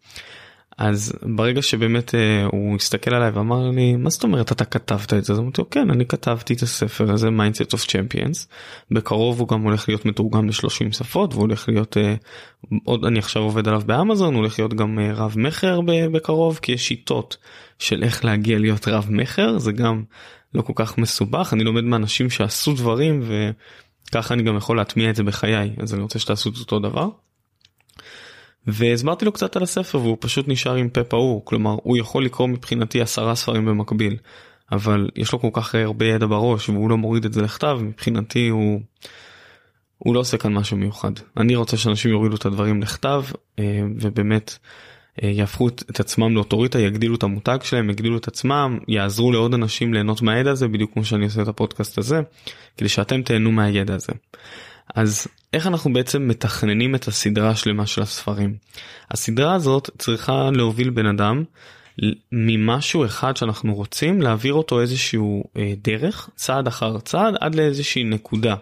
אז 0.78 1.14
ברגע 1.36 1.62
שבאמת 1.62 2.16
אה, 2.16 2.46
הוא 2.46 2.76
הסתכל 2.76 3.14
עליי 3.14 3.30
ואמר 3.30 3.70
לי 3.70 3.96
מה 3.96 4.10
זאת 4.10 4.24
אומרת 4.24 4.52
אתה 4.52 4.66
כתבת 4.66 5.14
את 5.14 5.26
זה 5.26 5.34
אז 5.34 5.40
אמרתי 5.40 5.62
לו 5.62 5.70
כן 5.70 5.90
אני 5.90 6.06
כתבתי 6.06 6.54
את 6.54 6.62
הספר 6.62 7.12
הזה 7.12 7.28
mindset 7.28 7.78
of 7.78 7.88
champions 7.88 8.48
בקרוב 8.92 9.40
הוא 9.40 9.48
גם 9.48 9.62
הולך 9.62 9.90
להיות 9.90 10.06
מתורגם 10.06 10.48
ל-30 10.48 10.94
שפות 10.94 11.34
והוא 11.34 11.42
הולך 11.42 11.70
להיות 11.70 11.98
עוד 12.84 13.06
אני 13.06 13.20
עכשיו 13.20 13.42
עובד 13.42 13.68
עליו 13.68 13.82
באמזון 13.86 14.34
הוא 14.34 14.42
הולך 14.42 14.60
להיות 14.60 14.74
גם 14.74 15.00
רב 15.00 15.34
מכר 15.38 15.80
בקרוב 16.12 16.60
כי 16.62 16.72
יש 16.72 16.88
שיטות 16.88 17.38
של 17.80 18.04
איך 18.04 18.26
להגיע 18.26 18.60
להיות 18.60 18.88
רב 18.88 19.08
מכר 19.10 19.58
זה 19.58 19.72
גם 19.72 20.04
לא 20.54 20.62
כל 20.62 20.74
כך 20.76 20.98
מסובך 20.98 21.54
אני 21.54 21.64
לומד 21.64 21.84
מאנשים 21.84 22.30
שעשו 22.30 22.74
דברים 22.74 23.24
וככה 24.08 24.34
אני 24.34 24.44
גם 24.44 24.58
יכול 24.58 24.78
להטמיע 24.78 25.10
את 25.10 25.16
זה 25.16 25.24
בחיי 25.24 25.76
אז 25.82 25.94
אני 25.94 26.02
רוצה 26.02 26.20
שתעשו 26.20 26.50
את 26.50 26.56
אותו 26.58 26.80
דבר. 26.80 27.10
והסברתי 28.68 29.26
לו 29.26 29.32
קצת 29.32 29.56
על 29.56 29.64
הספר 29.64 30.00
והוא 30.00 30.18
פשוט 30.20 30.48
נשאר 30.48 30.76
עם 30.76 30.90
פה 30.90 31.04
פעור 31.04 31.46
כלומר 31.46 31.76
הוא 31.84 31.98
יכול 31.98 32.26
לקרוא 32.26 32.48
מבחינתי 32.48 33.02
עשרה 33.02 33.36
ספרים 33.36 33.66
במקביל 33.66 34.18
אבל 34.72 35.10
יש 35.16 35.32
לו 35.34 35.40
כל 35.40 35.50
כך 35.54 35.76
הרבה 35.76 36.06
ידע 36.06 36.26
בראש 36.26 36.70
והוא 36.70 36.90
לא 36.90 36.98
מוריד 36.98 37.26
את 37.26 37.34
זה 37.34 37.42
לכתב 37.42 37.78
מבחינתי 37.82 38.48
הוא. 38.48 38.82
הוא 39.98 40.16
לא 40.16 40.20
עושה 40.20 40.38
כאן 40.38 40.54
משהו 40.54 40.78
מיוחד 40.78 41.12
אני 41.38 41.56
רוצה 41.56 41.78
שאנשים 41.78 42.12
יורידו 42.12 42.36
את 42.36 42.46
הדברים 42.46 42.82
לכתב 42.82 43.24
אה, 43.60 43.82
ובאמת 44.02 44.58
יהפכו 45.22 45.68
את 45.68 46.00
עצמם 46.00 46.36
לאוטוריטה, 46.36 46.80
יגדילו 46.80 47.16
את 47.16 47.24
המותג 47.24 47.58
שלהם, 47.64 47.90
יגדילו 47.90 48.18
את 48.18 48.28
עצמם, 48.28 48.80
יעזרו 48.88 49.32
לעוד 49.32 49.54
אנשים 49.54 49.94
ליהנות 49.94 50.22
מהידע 50.22 50.52
הזה, 50.52 50.68
בדיוק 50.68 50.94
כמו 50.94 51.06
שאני 51.06 51.26
עושה 51.26 51.42
את 51.42 51.48
הפודקאסט 51.48 51.98
הזה, 51.98 52.22
כדי 52.78 52.90
שאתם 52.90 53.22
תהנו 53.22 53.52
מהידע 53.52 53.96
הזה. 53.96 54.14
אז 54.96 55.28
איך 55.54 55.68
אנחנו 55.68 55.94
בעצם 55.94 56.28
מתכננים 56.28 56.96
את 56.96 57.08
הסדרה 57.08 57.50
השלמה 57.50 57.86
של 57.86 58.02
הספרים? 58.02 58.56
הסדרה 59.12 59.54
הזאת 59.54 59.90
צריכה 59.98 60.50
להוביל 60.54 60.90
בן 60.90 61.06
אדם 61.06 61.44
ממשהו 62.32 63.06
אחד 63.06 63.38
שאנחנו 63.38 63.76
רוצים 63.76 64.22
להעביר 64.22 64.54
אותו 64.54 64.82
איזשהו 64.82 65.44
אה, 65.58 65.74
דרך 65.84 66.30
צעד 66.36 66.68
אחר 66.68 67.00
צעד 67.00 67.36
עד 67.40 67.56
לאיזושהי 67.56 68.04
נקודה. 68.04 68.56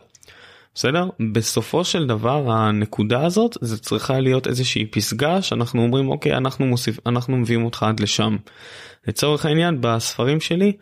בסדר? 0.76 1.10
בסופו 1.34 1.84
של 1.84 2.08
דבר 2.08 2.52
הנקודה 2.52 3.26
הזאת 3.26 3.58
זה 3.62 3.78
צריכה 3.78 4.20
להיות 4.20 4.48
איזושהי 4.48 4.86
פסגה 4.86 5.42
שאנחנו 5.42 5.82
אומרים 5.84 6.10
אוקיי 6.10 6.38
אנחנו 6.38 6.66
מוסיף 6.66 7.00
אנחנו 7.06 7.38
מביאים 7.38 7.66
אותך 7.66 7.84
עד 7.84 8.00
לשם. 8.00 8.38
לצורך 9.08 9.46
העניין 9.46 9.78
בספרים 9.82 10.42
שלי 10.42 10.74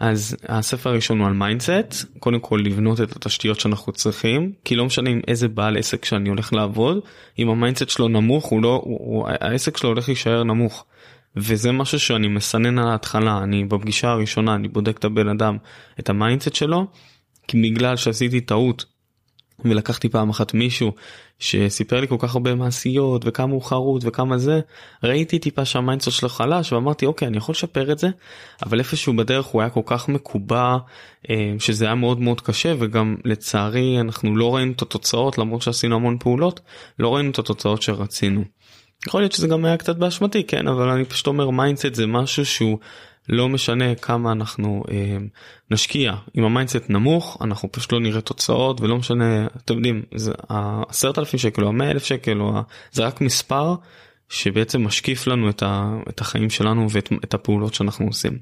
אז 0.00 0.36
הספר 0.48 0.90
הראשון 0.90 1.18
הוא 1.18 1.26
על 1.26 1.32
mindset 1.32 2.04
קודם 2.18 2.40
כל 2.40 2.62
לבנות 2.64 3.00
את 3.00 3.16
התשתיות 3.16 3.60
שאנחנו 3.60 3.92
צריכים 3.92 4.52
כי 4.64 4.76
לא 4.76 4.84
משנה 4.84 5.10
עם 5.10 5.20
איזה 5.28 5.48
בעל 5.48 5.76
עסק 5.76 6.04
שאני 6.04 6.28
הולך 6.28 6.52
לעבוד 6.52 6.98
אם 7.38 7.48
ה 7.48 7.53
mindset 7.53 7.88
שלו 7.88 8.08
נמוך 8.08 8.46
הוא 8.46 8.62
לא 8.62 8.82
הוא, 8.84 8.98
הוא, 9.00 9.28
העסק 9.28 9.76
שלו 9.76 9.88
הולך 9.88 10.08
להישאר 10.08 10.44
נמוך. 10.44 10.84
וזה 11.36 11.72
משהו 11.72 12.00
שאני 12.00 12.28
מסנן 12.28 12.78
על 12.78 12.88
ההתחלה 12.88 13.38
אני 13.42 13.64
בפגישה 13.64 14.10
הראשונה 14.10 14.54
אני 14.54 14.68
בודק 14.68 14.98
את 14.98 15.04
הבן 15.04 15.28
אדם 15.28 15.56
את 16.00 16.10
ה 16.10 16.16
mindset 16.16 16.54
שלו 16.54 16.86
כי 17.48 17.62
בגלל 17.62 17.96
שעשיתי 17.96 18.40
טעות 18.40 18.84
ולקחתי 19.64 20.08
פעם 20.08 20.30
אחת 20.30 20.54
מישהו 20.54 20.92
שסיפר 21.38 22.00
לי 22.00 22.08
כל 22.08 22.16
כך 22.18 22.34
הרבה 22.34 22.54
מעשיות 22.54 23.22
וכמה 23.24 23.52
הוא 23.52 23.62
חרוץ 23.62 24.02
וכמה 24.04 24.38
זה 24.38 24.60
ראיתי 25.04 25.38
טיפה 25.38 25.64
שה 25.64 25.78
mindset 25.78 26.10
שלו 26.10 26.28
חלש 26.28 26.72
ואמרתי 26.72 27.06
אוקיי 27.06 27.28
אני 27.28 27.36
יכול 27.36 27.52
לשפר 27.52 27.92
את 27.92 27.98
זה 27.98 28.08
אבל 28.66 28.78
איפשהו 28.78 29.16
בדרך 29.16 29.46
הוא 29.46 29.62
היה 29.62 29.70
כל 29.70 29.80
כך 29.86 30.08
מקובע 30.08 30.76
אה, 31.30 31.54
שזה 31.58 31.84
היה 31.84 31.94
מאוד 31.94 32.20
מאוד 32.20 32.40
קשה 32.40 32.74
וגם 32.78 33.16
לצערי 33.24 34.00
אנחנו 34.00 34.36
לא 34.36 34.56
ראינו 34.56 34.72
את 34.72 34.82
התוצאות 34.82 35.38
למרות 35.38 35.62
שעשינו 35.62 35.96
המון 35.96 36.18
פעולות 36.18 36.60
לא 36.98 37.14
ראינו 37.14 37.30
את 37.30 37.38
התוצאות 37.38 37.82
שרצינו. 37.82 38.44
יכול 39.06 39.20
להיות 39.20 39.32
שזה 39.32 39.48
גם 39.48 39.64
היה 39.64 39.76
קצת 39.76 39.96
באשמתי 39.96 40.44
כן 40.44 40.68
אבל 40.68 40.88
אני 40.88 41.04
פשוט 41.04 41.26
אומר 41.26 41.50
mindset 41.50 41.94
זה 41.94 42.06
משהו 42.06 42.46
שהוא 42.46 42.78
לא 43.28 43.48
משנה 43.48 43.94
כמה 43.94 44.32
אנחנו 44.32 44.84
אה, 44.90 45.16
נשקיע 45.70 46.14
אם 46.38 46.44
ה 46.44 46.50
mindset 46.50 46.90
נמוך 46.90 47.38
אנחנו 47.40 47.72
פשוט 47.72 47.92
לא 47.92 48.00
נראה 48.00 48.20
תוצאות 48.20 48.80
ולא 48.80 48.96
משנה 48.96 49.46
אתם 49.46 49.74
יודעים 49.74 50.02
זה 50.14 50.32
עשרת 50.88 51.18
אלפים 51.18 51.38
שקל 51.38 51.64
או 51.64 51.68
המאה 51.68 51.90
אלף 51.90 52.04
שקל 52.04 52.40
או 52.40 52.52
זה 52.92 53.06
רק 53.06 53.20
מספר 53.20 53.74
שבעצם 54.28 54.84
משקיף 54.84 55.26
לנו 55.26 55.50
את, 55.50 55.62
ה, 55.62 55.92
את 56.08 56.20
החיים 56.20 56.50
שלנו 56.50 56.86
ואת 56.90 57.34
הפעולות 57.34 57.74
שאנחנו 57.74 58.06
עושים. 58.06 58.38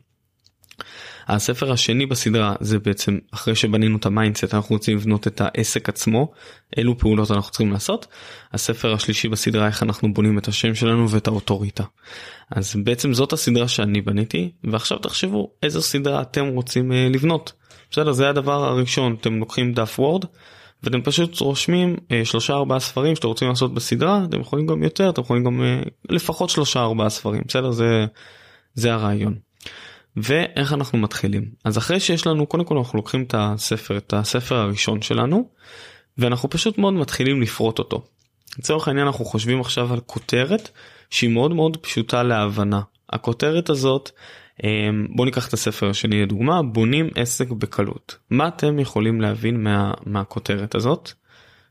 הספר 1.28 1.72
השני 1.72 2.06
בסדרה 2.06 2.54
זה 2.60 2.78
בעצם 2.78 3.18
אחרי 3.30 3.54
שבנינו 3.54 3.96
את 3.96 4.06
ה 4.06 4.12
mindset 4.12 4.54
אנחנו 4.54 4.76
רוצים 4.76 4.96
לבנות 4.96 5.26
את 5.26 5.40
העסק 5.40 5.88
עצמו 5.88 6.32
אילו 6.76 6.98
פעולות 6.98 7.30
אנחנו 7.30 7.50
צריכים 7.50 7.72
לעשות. 7.72 8.06
הספר 8.52 8.92
השלישי 8.92 9.28
בסדרה 9.28 9.66
איך 9.66 9.82
אנחנו 9.82 10.14
בונים 10.14 10.38
את 10.38 10.48
השם 10.48 10.74
שלנו 10.74 11.10
ואת 11.10 11.26
האוטוריטה. 11.26 11.84
אז 12.50 12.76
בעצם 12.84 13.12
זאת 13.12 13.32
הסדרה 13.32 13.68
שאני 13.68 14.00
בניתי 14.00 14.52
ועכשיו 14.64 14.98
תחשבו 14.98 15.50
איזו 15.62 15.82
סדרה 15.82 16.22
אתם 16.22 16.46
רוצים 16.46 16.92
uh, 16.92 16.94
לבנות. 17.14 17.52
בסדר 17.90 18.12
זה 18.12 18.28
הדבר 18.28 18.64
הראשון 18.64 19.16
אתם 19.20 19.38
לוקחים 19.38 19.72
דף 19.72 19.98
וורד 19.98 20.24
ואתם 20.82 21.02
פשוט 21.02 21.40
רושמים 21.40 21.96
uh, 21.96 22.24
שלושה 22.24 22.52
ארבעה 22.52 22.80
ספרים 22.80 23.16
שאתם 23.16 23.28
רוצים 23.28 23.48
לעשות 23.48 23.74
בסדרה 23.74 24.24
אתם 24.28 24.40
יכולים 24.40 24.66
גם 24.66 24.82
יותר 24.82 25.10
אתם 25.10 25.22
יכולים 25.22 25.44
גם 25.44 25.60
uh, 25.60 25.88
לפחות 26.08 26.50
שלושה 26.50 26.80
ארבעה 26.80 27.10
ספרים 27.10 27.42
בסדר 27.46 27.70
זה 27.70 28.06
זה 28.74 28.94
הרעיון. 28.94 29.45
ואיך 30.16 30.72
אנחנו 30.72 30.98
מתחילים 30.98 31.50
אז 31.64 31.78
אחרי 31.78 32.00
שיש 32.00 32.26
לנו 32.26 32.46
קודם 32.46 32.64
כל 32.64 32.76
אנחנו 32.76 32.96
לוקחים 32.96 33.22
את 33.22 33.34
הספר 33.38 33.96
את 33.96 34.12
הספר 34.12 34.54
הראשון 34.54 35.02
שלנו 35.02 35.48
ואנחנו 36.18 36.50
פשוט 36.50 36.78
מאוד 36.78 36.94
מתחילים 36.94 37.42
לפרוט 37.42 37.78
אותו. 37.78 38.04
לצורך 38.58 38.88
העניין 38.88 39.06
אנחנו 39.06 39.24
חושבים 39.24 39.60
עכשיו 39.60 39.92
על 39.92 40.00
כותרת 40.00 40.70
שהיא 41.10 41.30
מאוד 41.30 41.54
מאוד 41.54 41.76
פשוטה 41.76 42.22
להבנה 42.22 42.80
הכותרת 43.10 43.70
הזאת 43.70 44.10
אמ, 44.64 45.06
בוא 45.16 45.24
ניקח 45.24 45.48
את 45.48 45.52
הספר 45.52 45.90
השני 45.90 46.22
לדוגמה 46.22 46.62
בונים 46.62 47.08
עסק 47.14 47.50
בקלות 47.50 48.16
מה 48.30 48.48
אתם 48.48 48.78
יכולים 48.78 49.20
להבין 49.20 49.62
מה, 49.62 49.94
מהכותרת 50.06 50.74
הזאת. 50.74 51.12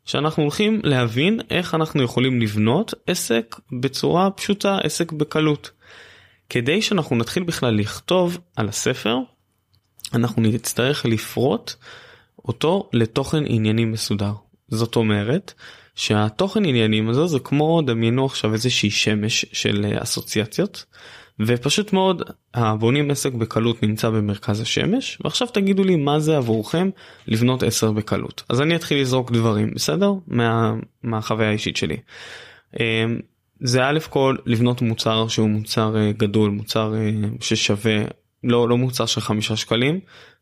שאנחנו 0.06 0.44
הולכים 0.44 0.80
להבין 0.84 1.40
איך 1.50 1.76
אנחנו 1.76 2.04
יכולים 2.04 2.42
לבנות 2.42 2.94
עסק 3.08 3.56
בצורה 3.82 4.32
פשוטה 4.32 4.78
עסק 4.78 5.12
בקלות. 5.12 5.72
כדי 6.50 6.82
שאנחנו 6.82 7.16
נתחיל 7.16 7.44
בכלל 7.44 7.76
לכתוב 7.76 8.38
על 8.56 8.70
הספר, 8.70 9.18
אנחנו 10.14 10.42
נצטרך 10.42 11.06
לפרוט 11.06 11.74
אותו 12.46 12.90
לתוכן 12.94 13.44
עניינים 13.46 13.92
מסודר. 13.92 14.34
זאת 14.68 14.96
אומרת 14.96 15.54
שהתוכן 15.96 16.66
עניינים 16.66 17.10
הזה 17.10 17.26
זה 17.26 17.40
כמו 17.40 17.82
דמיינו 17.82 18.26
עכשיו 18.26 18.54
איזושהי 18.54 18.90
שמש 18.90 19.46
של 19.54 19.86
אה, 19.86 20.04
אסוציאציות 20.04 20.86
ופשוט 21.40 21.94
מאוד 21.94 22.22
הבונים 22.54 23.12
עסק 23.12 23.34
בקלות 23.34 23.84
נמצא 23.84 24.10
במרכז 24.10 24.62
השמש 24.62 25.18
ועכשיו 25.24 25.48
תגידו 25.48 25.84
לי 25.84 25.96
מה 25.96 26.20
זה 26.20 26.38
עבורכם 26.38 26.90
לבנות 27.28 27.64
עשר 27.64 27.92
בקלות 27.92 28.44
אז 28.50 28.62
אני 28.62 28.76
אתחיל 28.76 29.02
לזרוק 29.02 29.32
דברים 29.32 29.74
בסדר 29.74 30.12
מה, 30.28 30.74
מהחוויה 31.04 31.50
האישית 31.50 31.78
שלי. 31.78 31.98
זה 33.60 33.86
א' 33.86 34.00
כל 34.10 34.36
לבנות 34.46 34.82
מוצר 34.82 35.28
שהוא 35.28 35.50
מוצר 35.50 35.98
אה, 35.98 36.12
גדול 36.12 36.52
מוצר 36.52 36.94
אה, 36.96 37.12
ששווה 37.42 37.96
לא 38.44 38.70
לא 38.70 38.78
מוצר 38.78 39.06
של 39.06 39.22
חמישה 39.22 39.56
שקלים 39.56 40.00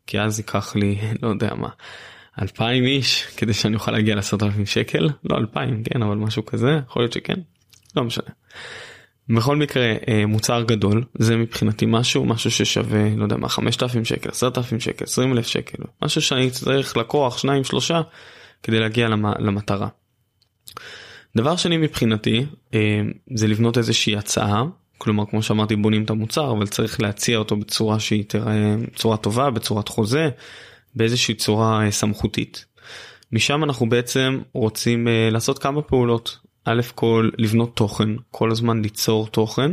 כי 0.08 0.20
אז 0.20 0.40
ייקח 0.40 0.76
לי 0.76 0.98
לא 1.22 1.28
יודע 1.28 1.54
מה. 1.54 1.70
אלפיים 2.42 2.84
איש 2.86 3.26
כדי 3.38 3.54
שאני 3.54 3.76
אוכל 3.76 3.92
להגיע 3.92 4.16
לעשרת 4.16 4.44
אלפים 4.44 4.66
שקל 4.66 5.10
לא 5.24 5.38
אלפיים 5.38 5.84
כן 5.84 6.04
אבל 6.04 6.16
משהו 6.16 6.46
כזה 6.46 6.80
יכול 6.88 7.02
להיות 7.02 7.14
שכן 7.14 7.40
לא 7.96 8.04
משנה. 8.04 8.30
בכל 9.30 9.56
מקרה 9.56 9.94
אה, 10.08 10.26
מוצר 10.26 10.64
גדול 10.64 11.04
זה 11.20 11.38
מבחינתי 11.38 11.86
משהו 11.88 12.26
משהו 12.26 12.52
ששווה 12.52 13.10
לא 13.16 13.24
יודע 13.24 13.38
מה 13.38 13.50
חמשת 13.50 13.84
אלפים 13.84 14.06
שקל 14.06 14.30
עשרת 14.30 14.58
אלפים 14.58 14.80
שקל 14.80 15.04
עשרים 15.04 15.34
אלף 15.34 15.48
שקל 15.48 15.84
משהו 16.02 16.22
שאני 16.22 16.52
צריך 16.52 16.98
לקוח 16.98 17.38
שניים 17.38 17.64
שלושה 17.64 18.02
כדי 18.64 18.80
להגיע 18.80 19.08
למטרה. 19.40 19.88
דבר 21.38 21.56
שני 21.56 21.78
מבחינתי 21.78 22.46
אה, 22.74 23.02
זה 23.34 23.48
לבנות 23.48 23.78
איזושהי 23.78 24.16
הצעה 24.16 24.64
כלומר 24.98 25.26
כמו 25.26 25.44
שאמרתי 25.44 25.76
בונים 25.76 26.04
את 26.04 26.10
המוצר 26.10 26.52
אבל 26.52 26.68
צריך 26.68 27.02
להציע 27.02 27.38
אותו 27.38 27.56
בצורה 27.56 28.00
שהיא 28.00 28.24
תראה 28.28 28.76
בצורה 28.94 29.18
טובה 29.18 29.50
בצורת 29.50 29.88
חוזה 29.88 30.30
באיזושהי 30.96 31.36
צורה 31.36 31.86
אה, 31.86 31.92
סמכותית. 31.92 32.66
משם 33.32 33.64
אנחנו 33.64 33.90
בעצם 33.90 34.40
רוצים 34.54 35.08
אה, 35.08 35.30
לעשות 35.32 35.60
כמה 35.60 35.82
פעולות 35.82 36.38
א' 36.66 36.82
כל 36.96 37.30
לבנות 37.38 37.76
תוכן 37.76 38.10
כל 38.32 38.52
הזמן 38.52 38.82
ליצור 38.82 39.28
תוכן 39.28 39.72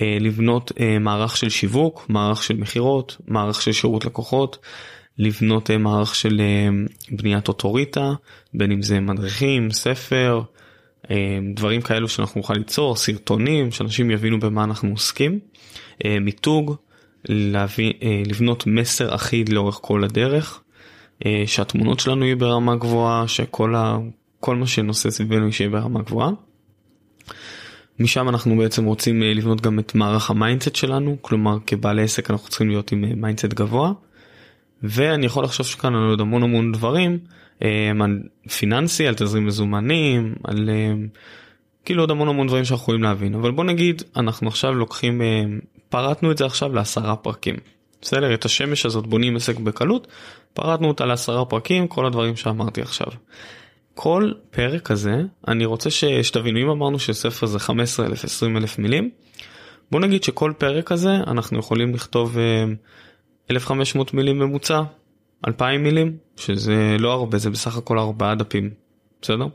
לבנות 0.00 0.72
מערך 1.00 1.36
של 1.36 1.48
שיווק 1.48 2.06
מערך 2.08 2.42
של 2.42 2.56
מכירות 2.56 3.16
מערך 3.26 3.62
של 3.62 3.72
שירות 3.72 4.04
לקוחות 4.04 4.58
לבנות 5.18 5.70
מערך 5.70 6.14
של 6.14 6.40
בניית 7.10 7.48
אוטוריטה 7.48 8.12
בין 8.54 8.72
אם 8.72 8.82
זה 8.82 9.00
מדריכים 9.00 9.70
ספר 9.70 10.42
דברים 11.54 11.80
כאלו 11.80 12.08
שאנחנו 12.08 12.40
נוכל 12.40 12.54
ליצור, 12.54 12.96
סרטונים, 12.96 13.72
שאנשים 13.72 14.10
יבינו 14.10 14.40
במה 14.40 14.64
אנחנו 14.64 14.90
עוסקים, 14.90 15.38
אה, 16.04 16.20
מיתוג, 16.20 16.74
להביא, 17.28 17.92
אה, 18.02 18.22
לבנות 18.26 18.66
מסר 18.66 19.14
אחיד 19.14 19.48
לאורך 19.48 19.78
כל 19.82 20.04
הדרך, 20.04 20.60
שהתמונות 21.46 22.00
שלנו 22.00 22.24
יהיו 22.24 22.38
ברמה 22.38 22.76
גבוהה, 22.76 23.28
שכל 23.28 23.74
ה... 23.74 23.98
כל 24.40 24.56
מה 24.56 24.66
שנושא 24.66 25.10
סביבנו 25.10 25.52
שיהיה 25.52 25.70
ברמה 25.70 26.02
גבוהה. 26.02 26.30
משם 28.00 28.28
אנחנו 28.28 28.56
בעצם 28.56 28.84
רוצים 28.84 29.22
לבנות 29.22 29.60
גם 29.60 29.78
את 29.78 29.94
מערך 29.94 30.30
ה 30.30 30.36
mindset 30.36 30.76
שלנו, 30.76 31.16
כלומר 31.20 31.58
כבעלי 31.66 32.02
עסק 32.02 32.30
אנחנו 32.30 32.48
צריכים 32.48 32.68
להיות 32.68 32.92
עם 32.92 33.20
mindset 33.20 33.54
גבוה. 33.54 33.92
ואני 34.82 35.26
יכול 35.26 35.44
לחשוב 35.44 35.66
שכאן 35.66 35.94
על 35.94 36.10
עוד 36.10 36.20
המון 36.20 36.42
המון 36.42 36.72
דברים 36.72 37.18
על 37.60 38.22
פיננסי, 38.58 39.06
על 39.06 39.14
תזרים 39.14 39.46
מזומנים, 39.46 40.34
על 40.44 40.70
אמ, 40.70 41.08
כאילו 41.84 42.02
עוד 42.02 42.10
המון 42.10 42.28
המון 42.28 42.46
דברים 42.46 42.64
שאנחנו 42.64 42.82
יכולים 42.82 43.02
להבין. 43.02 43.34
אבל 43.34 43.50
בוא 43.50 43.64
נגיד 43.64 44.02
אנחנו 44.16 44.48
עכשיו 44.48 44.74
לוקחים, 44.74 45.22
אמ, 45.22 45.60
פרטנו 45.88 46.30
את 46.30 46.38
זה 46.38 46.46
עכשיו 46.46 46.74
לעשרה 46.74 47.16
פרקים. 47.16 47.56
בסדר? 48.02 48.34
את 48.34 48.44
השמש 48.44 48.86
הזאת 48.86 49.06
בונים 49.06 49.36
עסק 49.36 49.58
בקלות, 49.58 50.06
פרטנו 50.54 50.88
אותה 50.88 51.06
לעשרה 51.06 51.44
פרקים, 51.44 51.88
כל 51.88 52.06
הדברים 52.06 52.36
שאמרתי 52.36 52.82
עכשיו. 52.82 53.06
כל 53.94 54.32
פרק 54.50 54.90
הזה 54.90 55.22
אני 55.48 55.64
רוצה 55.64 55.90
שתבינו 56.22 56.62
אם 56.62 56.70
אמרנו 56.70 56.98
שספר 56.98 57.46
זה 57.46 57.58
15 57.58 58.06
אלף 58.06 58.24
20 58.24 58.56
אלף 58.56 58.78
מילים 58.78 59.10
בוא 59.90 60.00
נגיד 60.00 60.24
שכל 60.24 60.52
פרק 60.58 60.92
הזה 60.92 61.14
אנחנו 61.26 61.58
יכולים 61.58 61.94
לכתוב 61.94 62.36
1500 63.50 64.14
מילים 64.14 64.38
ממוצע 64.38 64.82
2,000 65.46 65.82
מילים 65.82 66.16
שזה 66.36 66.96
לא 66.98 67.12
הרבה 67.12 67.38
זה 67.38 67.50
בסך 67.50 67.76
הכל 67.76 67.98
ארבעה 67.98 68.34
דפים 68.34 68.70
בסדר 69.22 69.46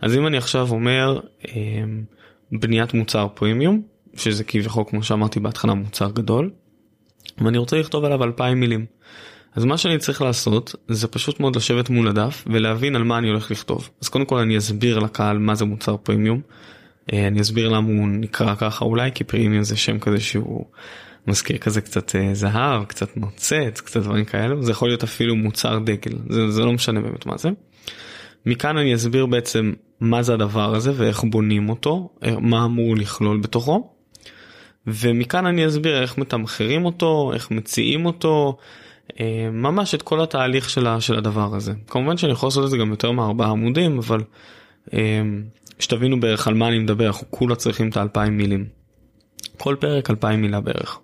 אז 0.00 0.16
אם 0.16 0.26
אני 0.26 0.36
עכשיו 0.36 0.70
אומר 0.70 1.20
אמ, 1.48 2.04
בניית 2.52 2.94
מוצר 2.94 3.28
פרימיום 3.34 3.82
שזה 4.18 4.44
כביכול 4.44 4.84
כמו 4.88 5.02
שאמרתי 5.02 5.40
בהתחלה 5.40 5.74
מוצר 5.74 6.10
גדול, 6.10 6.50
ואני 7.38 7.58
רוצה 7.58 7.76
לכתוב 7.78 8.04
עליו 8.04 8.24
2,000 8.24 8.60
מילים. 8.60 8.86
אז 9.54 9.64
מה 9.64 9.78
שאני 9.78 9.98
צריך 9.98 10.22
לעשות 10.22 10.74
זה 10.88 11.08
פשוט 11.08 11.40
מאוד 11.40 11.56
לשבת 11.56 11.90
מול 11.90 12.08
הדף 12.08 12.44
ולהבין 12.46 12.96
על 12.96 13.04
מה 13.04 13.18
אני 13.18 13.28
הולך 13.28 13.50
לכתוב. 13.50 13.90
אז 14.02 14.08
קודם 14.08 14.24
כל 14.24 14.38
אני 14.38 14.58
אסביר 14.58 14.98
לקהל 14.98 15.38
מה 15.38 15.54
זה 15.54 15.64
מוצר 15.64 15.96
פרימיום. 15.96 16.40
אה, 17.12 17.26
אני 17.26 17.40
אסביר 17.40 17.68
למה 17.68 17.88
הוא 17.88 18.08
נקרא 18.08 18.54
ככה 18.54 18.84
אולי 18.84 19.10
כי 19.14 19.24
פרימיום 19.24 19.62
זה 19.62 19.76
שם 19.76 19.98
כזה 19.98 20.20
שהוא 20.20 20.64
מזכיר 21.28 21.58
כזה 21.58 21.80
קצת 21.80 22.16
אה, 22.16 22.34
זהב 22.34 22.84
קצת 22.84 23.16
נוצץ 23.16 23.80
קצת 23.84 24.00
דברים 24.00 24.24
כאלו 24.24 24.62
זה 24.62 24.70
יכול 24.70 24.88
להיות 24.88 25.04
אפילו 25.04 25.36
מוצר 25.36 25.78
דגל 25.78 26.18
זה, 26.28 26.50
זה 26.50 26.64
לא 26.64 26.72
משנה 26.72 27.00
באמת 27.00 27.26
מה 27.26 27.36
זה. 27.36 27.48
מכאן 28.46 28.76
אני 28.76 28.94
אסביר 28.94 29.26
בעצם 29.26 29.72
מה 30.00 30.22
זה 30.22 30.34
הדבר 30.34 30.74
הזה 30.74 30.92
ואיך 30.96 31.24
בונים 31.24 31.68
אותו 31.68 32.10
אה, 32.24 32.34
מה 32.40 32.64
אמור 32.64 32.96
לכלול 32.96 33.40
בתוכו. 33.40 33.90
ומכאן 34.86 35.46
אני 35.46 35.66
אסביר 35.66 36.02
איך 36.02 36.18
מתמחרים 36.18 36.84
אותו 36.84 37.30
איך 37.34 37.50
מציעים 37.50 38.06
אותו 38.06 38.56
אה, 39.20 39.48
ממש 39.52 39.94
את 39.94 40.02
כל 40.02 40.20
התהליך 40.20 40.70
של, 40.70 40.86
של 41.00 41.18
הדבר 41.18 41.54
הזה. 41.54 41.72
כמובן 41.86 42.16
שאני 42.16 42.32
יכול 42.32 42.46
לעשות 42.46 42.64
את 42.64 42.70
זה 42.70 42.76
גם 42.76 42.90
יותר 42.90 43.12
מארבעה 43.12 43.50
עמודים, 43.50 43.98
אבל 43.98 44.20
שתבינו 45.78 46.20
בערך 46.20 46.48
על 46.48 46.54
מה 46.54 46.68
אני 46.68 46.78
מדבר, 46.78 47.06
אנחנו 47.06 47.26
כולה 47.30 47.54
צריכים 47.54 47.88
את 47.88 47.96
האלפיים 47.96 48.36
מילים. 48.36 48.66
כל 49.58 49.76
פרק 49.80 50.10
אלפיים 50.10 50.42
מילה 50.42 50.60
בערך. 50.60 50.98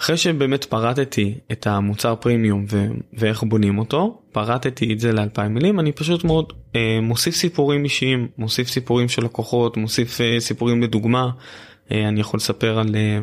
אחרי 0.00 0.16
שבאמת 0.16 0.64
פרטתי 0.64 1.34
את 1.52 1.66
המוצר 1.66 2.14
פרימיום 2.14 2.64
ו- 2.70 2.86
ואיך 3.12 3.42
בונים 3.42 3.78
אותו, 3.78 4.20
פרטתי 4.32 4.92
את 4.92 5.00
זה 5.00 5.12
לאלפיים 5.12 5.54
מילים, 5.54 5.80
אני 5.80 5.92
פשוט 5.92 6.24
מאוד 6.24 6.52
אה, 6.76 6.98
מוסיף 7.02 7.34
סיפורים 7.34 7.84
אישיים, 7.84 8.28
מוסיף 8.38 8.68
סיפורים 8.68 9.08
של 9.08 9.24
לקוחות, 9.24 9.76
מוסיף 9.76 10.20
אה, 10.20 10.40
סיפורים 10.40 10.82
לדוגמה, 10.82 11.30
אה, 11.92 12.08
אני 12.08 12.20
יכול 12.20 12.38
לספר 12.38 12.78
על 12.78 12.94
אה, 12.94 13.20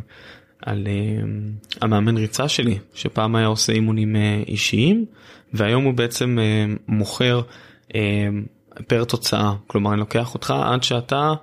על 0.62 0.88
uh, 0.88 1.82
המאמן 1.82 2.18
ריצה 2.18 2.48
שלי 2.48 2.78
שפעם 2.94 3.36
היה 3.36 3.48
עושה 3.48 3.74
אימונים 3.74 4.16
uh, 4.16 4.48
אישיים 4.48 5.06
והיום 5.54 5.84
הוא 5.84 5.94
בעצם 5.94 6.38
uh, 6.38 6.80
מוכר 6.88 7.42
uh, 7.90 7.94
פר 8.88 9.04
תוצאה. 9.04 9.54
כלומר 9.68 9.92
אני 9.92 10.00
לוקח 10.00 10.34
אותך 10.34 10.54
עד 10.64 10.84
שאתה 10.84 11.34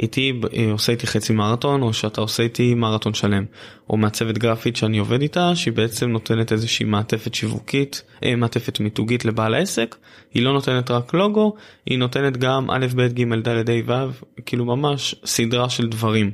איתי 0.00 0.32
uh, 0.42 0.46
עושה 0.72 0.92
איתי 0.92 1.06
חצי 1.06 1.32
מרתון 1.32 1.82
או 1.82 1.92
שאתה 1.92 2.20
עושה 2.20 2.42
איתי 2.42 2.74
מרתון 2.74 3.14
שלם 3.14 3.44
או 3.90 3.96
מעצבת 3.96 4.38
גרפית 4.38 4.76
שאני 4.76 4.98
עובד 4.98 5.22
איתה 5.22 5.56
שהיא 5.56 5.74
בעצם 5.74 6.10
נותנת 6.10 6.52
איזושהי 6.52 6.86
מעטפת 6.86 7.34
שיווקית 7.34 8.02
uh, 8.16 8.26
מעטפת 8.36 8.80
מיתוגית 8.80 9.24
לבעל 9.24 9.54
העסק 9.54 9.96
היא 10.34 10.42
לא 10.42 10.52
נותנת 10.52 10.90
רק 10.90 11.14
לוגו 11.14 11.54
היא 11.86 11.98
נותנת 11.98 12.36
גם 12.36 12.70
א' 12.70 12.86
ב' 12.94 13.06
ג' 13.06 13.48
ד' 13.48 13.70
ה' 13.70 13.72
ו' 13.86 14.10
כאילו 14.46 14.64
ממש 14.64 15.14
סדרה 15.24 15.70
של 15.70 15.88
דברים. 15.88 16.30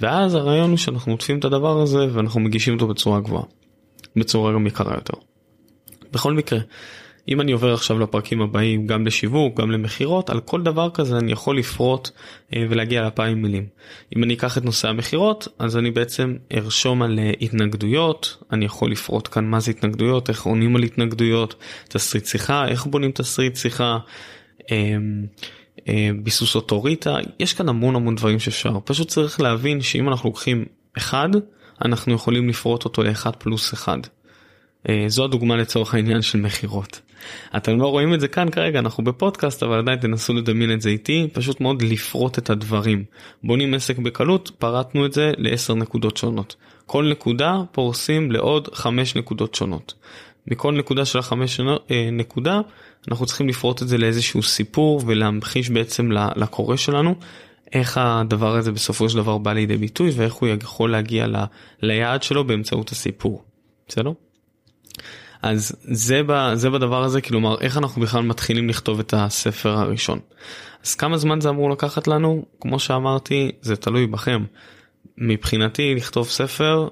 ואז 0.00 0.34
הרעיון 0.34 0.70
הוא 0.70 0.76
שאנחנו 0.76 1.12
עוטפים 1.12 1.38
את 1.38 1.44
הדבר 1.44 1.80
הזה 1.80 2.06
ואנחנו 2.12 2.40
מגישים 2.40 2.74
אותו 2.74 2.88
בצורה 2.88 3.20
גבוהה. 3.20 3.44
בצורה 4.16 4.52
גם 4.52 4.66
יקרה 4.66 4.94
יותר. 4.94 5.14
בכל 6.12 6.32
מקרה, 6.32 6.58
אם 7.28 7.40
אני 7.40 7.52
עובר 7.52 7.74
עכשיו 7.74 7.98
לפרקים 7.98 8.42
הבאים 8.42 8.86
גם 8.86 9.06
לשיווק 9.06 9.60
גם 9.60 9.70
למכירות 9.70 10.30
על 10.30 10.40
כל 10.40 10.62
דבר 10.62 10.90
כזה 10.90 11.18
אני 11.18 11.32
יכול 11.32 11.58
לפרוט 11.58 12.10
אה, 12.54 12.66
ולהגיע 12.70 13.02
לאלפיים 13.02 13.42
מילים. 13.42 13.66
אם 14.16 14.24
אני 14.24 14.34
אקח 14.34 14.58
את 14.58 14.64
נושא 14.64 14.88
המכירות 14.88 15.48
אז 15.58 15.76
אני 15.76 15.90
בעצם 15.90 16.36
ארשום 16.54 17.02
על 17.02 17.18
אה, 17.18 17.32
התנגדויות 17.40 18.42
אני 18.52 18.64
יכול 18.64 18.90
לפרוט 18.90 19.28
כאן 19.32 19.44
מה 19.44 19.60
זה 19.60 19.70
התנגדויות 19.70 20.28
איך 20.28 20.42
עונים 20.42 20.76
על 20.76 20.82
התנגדויות 20.82 21.54
תסריט 21.88 22.26
שיחה 22.26 22.68
איך 22.68 22.86
בונים 22.86 23.10
תסריט 23.10 23.56
שיחה. 23.56 23.98
אמ, 24.70 25.26
אה, 25.88 26.10
ביסוס 26.22 26.54
אוטוריטה 26.54 27.16
יש 27.40 27.52
כאן 27.52 27.68
המון 27.68 27.96
המון 27.96 28.14
דברים 28.14 28.38
שאפשר 28.38 28.78
פשוט 28.84 29.08
צריך 29.08 29.40
להבין 29.40 29.80
שאם 29.80 30.08
אנחנו 30.08 30.28
לוקחים 30.28 30.64
אחד 30.96 31.28
אנחנו 31.84 32.14
יכולים 32.14 32.48
לפרוט 32.48 32.84
אותו 32.84 33.02
לאחד 33.02 33.36
פלוס 33.36 33.74
אחד. 33.74 33.98
זו 35.06 35.24
הדוגמה 35.24 35.56
לצורך 35.56 35.94
העניין 35.94 36.22
של 36.22 36.40
מכירות. 36.40 37.00
אתם 37.56 37.80
לא 37.80 37.86
רואים 37.86 38.14
את 38.14 38.20
זה 38.20 38.28
כאן 38.28 38.50
כרגע 38.50 38.78
אנחנו 38.78 39.04
בפודקאסט 39.04 39.62
אבל 39.62 39.78
עדיין 39.78 39.98
תנסו 39.98 40.34
לדמיין 40.34 40.72
את 40.72 40.80
זה 40.80 40.88
איתי 40.88 41.28
פשוט 41.32 41.60
מאוד 41.60 41.82
לפרוט 41.82 42.38
את 42.38 42.50
הדברים 42.50 43.04
בונים 43.44 43.74
עסק 43.74 43.98
בקלות 43.98 44.50
פרטנו 44.58 45.06
את 45.06 45.12
זה 45.12 45.32
לעשר 45.36 45.74
נקודות 45.74 46.16
שונות 46.16 46.56
כל 46.86 47.08
נקודה 47.10 47.62
פורסים 47.72 48.32
לעוד 48.32 48.68
חמש 48.74 49.16
נקודות 49.16 49.54
שונות. 49.54 49.94
מכל 50.46 50.72
נקודה 50.72 51.04
של 51.04 51.18
החמש 51.18 51.60
אה, 51.60 52.08
נקודה 52.12 52.60
אנחנו 53.08 53.26
צריכים 53.26 53.48
לפרוט 53.48 53.82
את 53.82 53.88
זה 53.88 53.98
לאיזשהו 53.98 54.42
סיפור 54.42 55.02
ולהמחיש 55.06 55.70
בעצם 55.70 56.12
לקורא 56.12 56.76
שלנו 56.76 57.14
איך 57.72 57.98
הדבר 58.02 58.56
הזה 58.56 58.72
בסופו 58.72 59.08
של 59.08 59.16
דבר 59.16 59.38
בא 59.38 59.52
לידי 59.52 59.76
ביטוי 59.76 60.10
ואיך 60.14 60.34
הוא 60.34 60.48
יכול 60.62 60.90
להגיע 60.90 61.26
ל, 61.26 61.36
ליעד 61.82 62.22
שלו 62.22 62.44
באמצעות 62.44 62.90
הסיפור. 62.90 63.44
בסדר? 63.88 64.12
אז 65.44 65.72
זה, 65.82 66.20
ב, 66.26 66.54
זה 66.54 66.70
בדבר 66.70 67.02
הזה 67.02 67.20
כלומר 67.20 67.60
איך 67.60 67.78
אנחנו 67.78 68.02
בכלל 68.02 68.22
מתחילים 68.22 68.68
לכתוב 68.68 69.00
את 69.00 69.14
הספר 69.16 69.70
הראשון. 69.70 70.18
אז 70.84 70.94
כמה 70.94 71.18
זמן 71.18 71.40
זה 71.40 71.48
אמור 71.48 71.70
לקחת 71.70 72.08
לנו 72.08 72.44
כמו 72.60 72.78
שאמרתי 72.78 73.52
זה 73.60 73.76
תלוי 73.76 74.06
בכם. 74.06 74.44
מבחינתי 75.18 75.94
לכתוב 75.94 76.28
ספר 76.28 76.88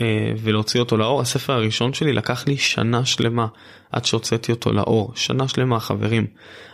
אה, 0.00 0.32
ולהוציא 0.38 0.80
אותו 0.80 0.96
לאור 0.96 1.20
הספר 1.20 1.52
הראשון 1.52 1.92
שלי 1.92 2.12
לקח 2.12 2.46
לי 2.46 2.56
שנה 2.56 3.04
שלמה 3.04 3.46
עד 3.92 4.04
שהוצאתי 4.04 4.52
אותו 4.52 4.72
לאור 4.72 5.12
שנה 5.14 5.48
שלמה 5.48 5.80
חברים 5.80 6.26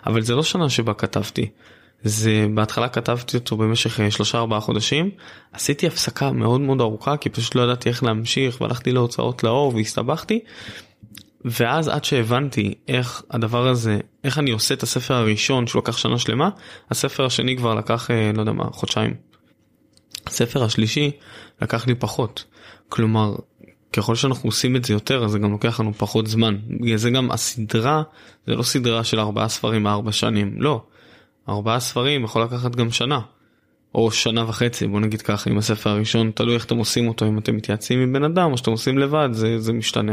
אבל 0.07 0.23
זה 0.23 0.35
לא 0.35 0.43
שנה 0.43 0.71
שבה 0.71 0.95
כתבתי 0.95 1.51
זה 2.05 2.47
בהתחלה 2.55 2.89
כתבתי 2.89 3.37
אותו 3.37 3.57
במשך 3.57 4.01
אה, 4.01 4.11
שלושה 4.11 4.39
ארבעה 4.39 4.61
חודשים 4.61 5.11
עשיתי 5.53 5.87
הפסקה 5.87 6.33
מאוד 6.33 6.61
מאוד 6.61 6.81
ארוכה 6.81 7.17
כי 7.17 7.29
פשוט 7.29 7.55
לא 7.55 7.63
ידעתי 7.63 7.89
איך 7.89 8.05
להמשיך 8.05 8.61
והלכתי 8.61 8.93
להוצאות 8.93 9.45
לאור 9.45 9.75
והסתבכתי. 9.75 10.41
ואז 11.45 11.89
עד 11.89 12.05
שהבנתי 12.05 12.75
איך 12.89 13.23
הדבר 13.31 13.69
הזה 13.69 13.99
איך 14.25 14.39
אני 14.39 14.51
עושה 14.51 14.75
את 14.75 14.83
הספר 14.83 15.15
הראשון 15.15 15.67
שלוקח 15.67 15.97
שנה 15.97 16.19
שלמה 16.19 16.51
הספר 16.91 17.25
השני 17.25 17.57
כבר 17.57 17.75
לקח 17.75 18.11
אה, 18.11 18.31
לא 18.35 18.41
יודע 18.41 18.53
מה 18.53 18.65
חודשיים. 18.65 19.15
הספר 20.27 20.65
השלישי 20.65 21.11
לקח 21.63 21.87
לי 21.87 21.95
פחות 21.95 22.45
כלומר 22.89 23.35
ככל 23.93 24.15
שאנחנו 24.15 24.49
עושים 24.49 24.77
את 24.77 24.85
זה 24.85 24.93
יותר 24.93 25.25
אז 25.25 25.31
זה 25.31 25.39
גם 25.39 25.51
לוקח 25.51 25.81
לנו 25.81 25.95
פחות 25.95 26.27
זמן 26.27 26.57
בגלל 26.81 26.97
זה 26.97 27.11
גם 27.11 27.31
הסדרה 27.31 28.03
זה 28.47 28.55
לא 28.55 28.63
סדרה 28.63 29.05
של 29.05 29.21
ארבעה 29.21 29.49
ספרים 29.49 29.87
ארבע 29.87 30.13
שנים 30.13 30.55
לא. 30.59 30.83
ארבעה 31.49 31.81
ספרים 31.81 32.25
יכול 32.25 32.43
לקחת 32.43 32.77
גם 32.77 32.91
שנה. 32.91 33.21
או 33.95 34.11
שנה 34.11 34.49
וחצי 34.49 34.87
בוא 34.87 35.01
נגיד 35.01 35.23
ככה 35.23 35.51
עם 35.51 35.59
הספר 35.59 35.91
הראשון 35.91 36.31
תלוי 36.35 36.55
איך 36.55 36.65
אתם 36.65 36.77
עושים 36.77 37.09
אותו 37.09 37.27
אם 37.27 37.39
אתם 37.39 37.57
מתייעצים 37.57 38.01
עם 38.01 38.13
בן 38.13 38.25
אדם 38.25 38.53
או 38.53 38.59
שאתם 38.59 38.71
עושים 38.71 38.99
לבד 38.99 39.29
זה 39.33 39.59
זה 39.59 39.73
משתנה. 39.73 40.13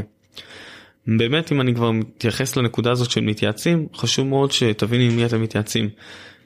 באמת 1.07 1.51
אם 1.51 1.61
אני 1.61 1.75
כבר 1.75 1.91
מתייחס 1.91 2.55
לנקודה 2.55 2.91
הזאת 2.91 3.11
של 3.11 3.21
מתייעצים 3.21 3.87
חשוב 3.95 4.27
מאוד 4.27 4.51
שתביני 4.51 5.07
עם 5.07 5.15
מי 5.15 5.25
אתם 5.25 5.41
מתייעצים. 5.41 5.89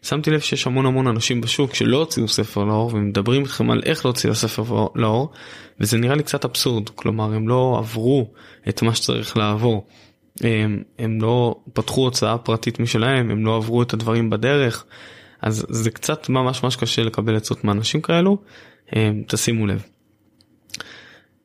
שמתי 0.03 0.31
לב 0.31 0.39
שיש 0.39 0.67
המון 0.67 0.85
המון 0.85 1.07
אנשים 1.07 1.41
בשוק 1.41 1.75
שלא 1.75 1.97
הוציאו 1.97 2.27
ספר 2.27 2.63
לאור 2.63 2.91
ומדברים 2.93 3.41
איתכם 3.41 3.71
על 3.71 3.81
איך 3.85 4.05
להוציא 4.05 4.29
הספר 4.29 4.87
לאור 4.95 5.31
וזה 5.79 5.97
נראה 5.97 6.15
לי 6.15 6.23
קצת 6.23 6.45
אבסורד 6.45 6.89
כלומר 6.89 7.33
הם 7.33 7.47
לא 7.47 7.75
עברו 7.79 8.31
את 8.69 8.81
מה 8.81 8.95
שצריך 8.95 9.37
לעבור. 9.37 9.87
הם, 10.41 10.83
הם 10.99 11.21
לא 11.21 11.55
פתחו 11.73 12.01
הוצאה 12.01 12.37
פרטית 12.37 12.79
משלהם 12.79 13.31
הם 13.31 13.45
לא 13.45 13.55
עברו 13.55 13.81
את 13.81 13.93
הדברים 13.93 14.29
בדרך 14.29 14.85
אז 15.41 15.65
זה 15.69 15.91
קצת 15.91 16.29
ממש 16.29 16.63
ממש 16.63 16.75
קשה 16.75 17.03
לקבל 17.03 17.35
עצות 17.35 17.63
מאנשים 17.63 18.01
כאלו 18.01 18.37
תשימו 19.27 19.67
לב. 19.67 19.83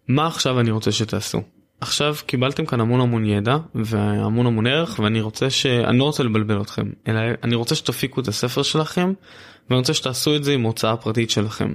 מה 0.09 0.27
עכשיו 0.27 0.61
אני 0.61 0.71
רוצה 0.71 0.93
שתעשו 0.93 1.43
עכשיו 1.81 2.17
קיבלתם 2.27 2.67
כאן 2.67 2.81
המון 2.81 3.01
המון 3.01 3.25
ידע 3.25 3.57
והמון 3.75 4.47
המון 4.47 4.67
ערך 4.67 4.99
ואני 4.99 5.21
רוצה 5.21 5.51
ש... 5.51 5.67
אני 5.67 5.99
לא 5.99 6.05
רוצה 6.05 6.23
לבלבל 6.23 6.61
אתכם 6.61 6.91
אלא 7.09 7.21
אני 7.43 7.55
רוצה 7.55 7.75
שתפיקו 7.75 8.21
את 8.21 8.29
הספר 8.29 8.63
שלכם 8.63 9.13
ואני 9.71 9.79
רוצה 9.79 9.95
שתעשו 9.95 10.37
את 10.37 10.45
זה 10.45 10.53
עם 10.53 10.63
הוצאה 10.63 10.97
פרטית 10.97 11.31
שלכם. 11.31 11.75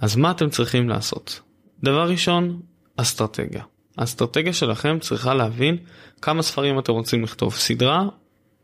אז 0.00 0.16
מה 0.16 0.30
אתם 0.30 0.50
צריכים 0.50 0.88
לעשות? 0.88 1.40
דבר 1.82 2.10
ראשון, 2.10 2.60
אסטרטגיה. 2.96 3.62
האסטרטגיה 3.98 4.52
שלכם 4.52 4.98
צריכה 4.98 5.34
להבין 5.34 5.76
כמה 6.22 6.42
ספרים 6.42 6.78
אתם 6.78 6.92
רוצים 6.92 7.22
לכתוב, 7.22 7.54
סדרה 7.54 8.02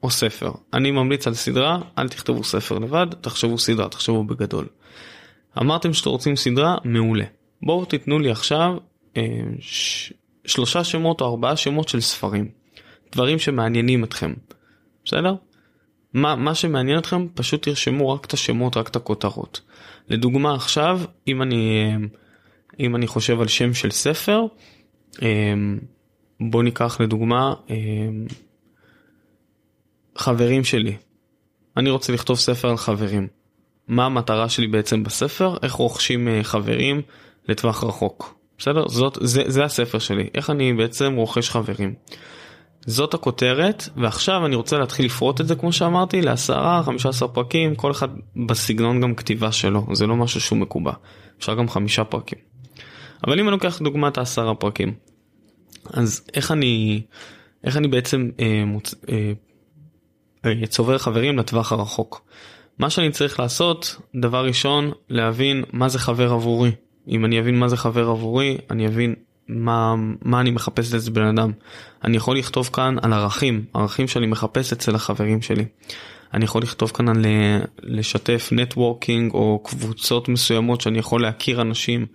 או 0.02 0.10
ספר. 0.10 0.50
אני 0.74 0.90
ממליץ 0.90 1.26
על 1.26 1.34
סדרה, 1.34 1.78
אל 1.98 2.08
תכתבו 2.08 2.44
ספר 2.44 2.78
לבד, 2.78 3.06
תחשבו 3.20 3.58
סדרה, 3.58 3.88
תחשבו 3.88 4.24
בגדול. 4.24 4.66
אמרתם 5.58 5.92
שאתם 5.92 6.10
רוצים 6.10 6.36
סדרה, 6.36 6.76
מעולה. 6.84 7.24
בואו 7.62 7.84
תיתנו 7.84 8.18
לי 8.18 8.30
עכשיו 8.30 8.76
אה. 9.16 9.22
שלושה 10.46 10.84
שמות 10.84 11.20
או 11.20 11.26
ארבעה 11.26 11.56
שמות 11.56 11.88
של 11.88 12.00
ספרים. 12.00 12.48
דברים 13.12 13.38
שמעניינים 13.38 14.04
אתכם. 14.04 14.34
בסדר? 15.04 15.34
מה, 16.12 16.36
מה 16.36 16.54
שמעניין 16.54 16.98
אתכם 16.98 17.26
פשוט 17.34 17.62
תרשמו 17.62 18.10
רק 18.10 18.24
את 18.24 18.32
השמות 18.32 18.76
רק 18.76 18.88
את 18.88 18.96
הכותרות. 18.96 19.60
לדוגמה 20.08 20.54
עכשיו 20.54 21.00
אם 21.28 21.42
אני 21.42 21.92
אם 22.80 22.96
אני 22.96 23.06
חושב 23.06 23.40
על 23.40 23.48
שם 23.48 23.74
של 23.74 23.90
ספר 23.90 24.42
אמ, 25.22 25.78
בוא 26.40 26.62
ניקח 26.62 27.00
לדוגמה 27.00 27.54
אמ, 27.70 28.26
חברים 30.16 30.64
שלי. 30.64 30.96
אני 31.76 31.90
רוצה 31.90 32.12
לכתוב 32.12 32.36
ספר 32.36 32.68
על 32.68 32.76
חברים. 32.76 33.28
מה 33.88 34.06
המטרה 34.06 34.48
שלי 34.48 34.66
בעצם 34.66 35.02
בספר, 35.02 35.56
איך 35.62 35.72
רוכשים 35.72 36.28
אה, 36.28 36.44
חברים 36.44 37.02
לטווח 37.48 37.84
רחוק. 37.84 38.38
בסדר? 38.58 38.88
זאת, 38.88 39.18
זה, 39.20 39.42
זה 39.46 39.64
הספר 39.64 39.98
שלי, 39.98 40.28
איך 40.34 40.50
אני 40.50 40.72
בעצם 40.72 41.14
רוכש 41.16 41.50
חברים. 41.50 41.94
זאת 42.86 43.14
הכותרת, 43.14 43.88
ועכשיו 43.96 44.46
אני 44.46 44.56
רוצה 44.56 44.78
להתחיל 44.78 45.06
לפרוט 45.06 45.40
את 45.40 45.48
זה 45.48 45.54
כמו 45.54 45.72
שאמרתי 45.72 46.22
לעשרה, 46.22 46.82
חמישה 46.84 47.08
עשר 47.08 47.28
פרקים, 47.28 47.74
כל 47.74 47.90
אחד 47.90 48.08
בסגנון 48.46 49.00
גם 49.00 49.14
כתיבה 49.14 49.52
שלו, 49.52 49.86
זה 49.92 50.06
לא 50.06 50.16
משהו 50.16 50.40
שהוא 50.40 50.58
מקובע. 50.58 50.92
אפשר 51.38 51.54
גם 51.54 51.68
חמישה 51.68 52.04
פרקים. 52.04 52.38
אבל 53.26 53.40
אם 53.40 53.44
אני 53.48 53.52
לוקח 53.52 53.78
דוגמת 53.82 54.18
העשרה 54.18 54.54
פרקים, 54.54 54.94
אז 55.92 56.24
איך 56.34 56.50
אני, 56.50 57.02
איך 57.64 57.76
אני 57.76 57.88
בעצם 57.88 58.30
אה, 58.40 58.64
מוצ... 58.66 58.94
אה, 59.08 59.32
אה, 60.44 60.66
צובר 60.66 60.98
חברים 60.98 61.38
לטווח 61.38 61.72
הרחוק. 61.72 62.24
מה 62.78 62.90
שאני 62.90 63.10
צריך 63.10 63.40
לעשות, 63.40 63.96
דבר 64.14 64.44
ראשון, 64.44 64.92
להבין 65.08 65.64
מה 65.72 65.88
זה 65.88 65.98
חבר 65.98 66.32
עבורי. 66.32 66.70
אם 67.08 67.24
אני 67.24 67.40
אבין 67.40 67.58
מה 67.58 67.68
זה 67.68 67.76
חבר 67.76 68.08
עבורי, 68.08 68.58
אני 68.70 68.86
אבין 68.86 69.14
מה, 69.48 69.94
מה 70.22 70.40
אני 70.40 70.50
מחפש 70.50 70.94
אצל 70.94 71.10
בן 71.10 71.26
אדם. 71.26 71.52
אני 72.04 72.16
יכול 72.16 72.38
לכתוב 72.38 72.70
כאן 72.72 72.96
על 73.02 73.12
ערכים, 73.12 73.64
ערכים 73.74 74.08
שאני 74.08 74.26
מחפש 74.26 74.72
אצל 74.72 74.94
החברים 74.94 75.42
שלי. 75.42 75.64
אני 76.34 76.44
יכול 76.44 76.62
לכתוב 76.62 76.90
כאן 76.90 77.08
על 77.08 77.26
אה, 77.26 77.58
לשתף 77.82 78.48
נטוורקינג 78.52 79.34
או 79.34 79.60
קבוצות 79.64 80.28
מסוימות 80.28 80.80
שאני 80.80 80.98
יכול 80.98 81.22
להכיר 81.22 81.60
אנשים. 81.60 82.06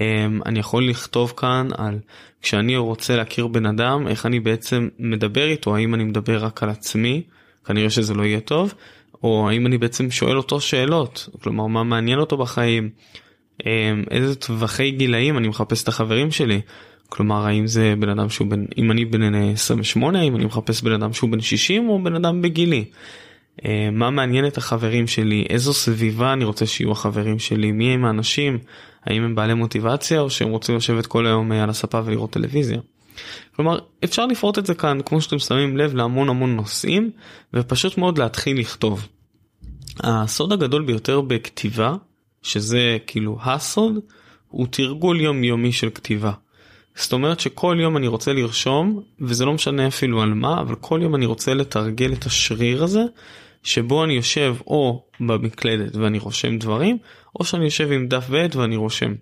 אמ, 0.00 0.40
אני 0.46 0.58
יכול 0.58 0.88
לכתוב 0.88 1.32
כאן 1.36 1.68
על 1.76 1.98
כשאני 2.42 2.76
רוצה 2.76 3.16
להכיר 3.16 3.46
בן 3.46 3.66
אדם 3.66 4.08
איך 4.08 4.26
אני 4.26 4.40
בעצם 4.40 4.88
מדבר 4.98 5.46
איתו 5.46 5.76
האם 5.76 5.94
אני 5.94 6.04
מדבר 6.04 6.44
רק 6.44 6.62
על 6.62 6.70
עצמי 6.70 7.22
כנראה 7.64 7.90
שזה 7.90 8.14
לא 8.14 8.22
יהיה 8.22 8.40
טוב 8.40 8.74
או 9.22 9.48
האם 9.48 9.66
אני 9.66 9.78
בעצם 9.78 10.10
שואל 10.10 10.36
אותו 10.36 10.60
שאלות 10.60 11.28
כלומר 11.42 11.66
מה 11.66 11.82
מעניין 11.82 12.18
אותו 12.18 12.36
בחיים 12.36 12.90
איזה 14.10 14.34
טווחי 14.34 14.90
גילאים 14.90 15.38
אני 15.38 15.48
מחפש 15.48 15.82
את 15.82 15.88
החברים 15.88 16.30
שלי 16.30 16.60
כלומר 17.08 17.46
האם 17.46 17.66
זה 17.66 17.94
בן 17.98 18.08
אדם 18.08 18.30
שהוא 18.30 18.48
בן 18.48 18.64
אם 18.78 18.90
אני 18.90 19.04
בן 19.04 19.34
28 19.34 20.20
האם 20.20 20.36
אני 20.36 20.44
מחפש 20.44 20.82
בן 20.82 20.92
אדם 20.92 21.12
שהוא 21.12 21.30
בן 21.30 21.40
60 21.40 21.88
או 21.88 22.02
בן 22.02 22.14
אדם 22.14 22.42
בגילי. 22.42 22.84
אמ, 23.64 23.70
מה 23.92 24.10
מעניין 24.10 24.46
את 24.46 24.56
החברים 24.56 25.06
שלי 25.06 25.46
איזו 25.48 25.72
סביבה 25.72 26.32
אני 26.32 26.44
רוצה 26.44 26.66
שיהיו 26.66 26.92
החברים 26.92 27.38
שלי 27.38 27.72
מי 27.72 27.90
הם 27.90 28.04
האנשים 28.04 28.58
האם 29.04 29.22
הם 29.22 29.34
בעלי 29.34 29.54
מוטיבציה 29.54 30.20
או 30.20 30.30
שהם 30.30 30.48
רוצים 30.48 30.76
לשבת 30.76 31.06
כל 31.06 31.26
היום 31.26 31.52
אה, 31.52 31.62
על 31.62 31.70
הספה 31.70 32.00
ולראות 32.04 32.30
טלוויזיה. 32.30 32.78
כלומר 33.56 33.78
אפשר 34.04 34.26
לפרוט 34.26 34.58
את 34.58 34.66
זה 34.66 34.74
כאן 34.74 34.98
כמו 35.04 35.20
שאתם 35.20 35.38
שמים 35.38 35.76
לב 35.76 35.94
להמון 35.94 36.28
המון 36.28 36.56
נושאים 36.56 37.10
ופשוט 37.54 37.98
מאוד 37.98 38.18
להתחיל 38.18 38.60
לכתוב. 38.60 39.08
הסוד 40.00 40.52
הגדול 40.52 40.84
ביותר 40.84 41.20
בכתיבה 41.20 41.94
שזה 42.46 42.98
כאילו 43.06 43.38
הסוד 43.42 43.98
הוא 44.48 44.66
תרגול 44.70 45.20
יומיומי 45.20 45.72
של 45.72 45.90
כתיבה. 45.90 46.32
זאת 46.94 47.12
אומרת 47.12 47.40
שכל 47.40 47.76
יום 47.80 47.96
אני 47.96 48.06
רוצה 48.06 48.32
לרשום 48.32 49.02
וזה 49.20 49.44
לא 49.44 49.52
משנה 49.52 49.86
אפילו 49.86 50.22
על 50.22 50.34
מה 50.34 50.60
אבל 50.60 50.74
כל 50.74 51.00
יום 51.02 51.14
אני 51.14 51.26
רוצה 51.26 51.54
לתרגל 51.54 52.12
את 52.12 52.26
השריר 52.26 52.84
הזה 52.84 53.02
שבו 53.62 54.04
אני 54.04 54.12
יושב 54.12 54.56
או 54.66 55.04
במקלדת 55.20 55.96
ואני 55.96 56.18
רושם 56.18 56.58
דברים, 56.58 56.98
או 57.40 57.44
שאני 57.44 57.64
יושב 57.64 57.92
עם 57.92 58.08
דף 58.08 58.26
ועט 58.30 58.56
ואני 58.56 58.76
רושם. 58.76 59.14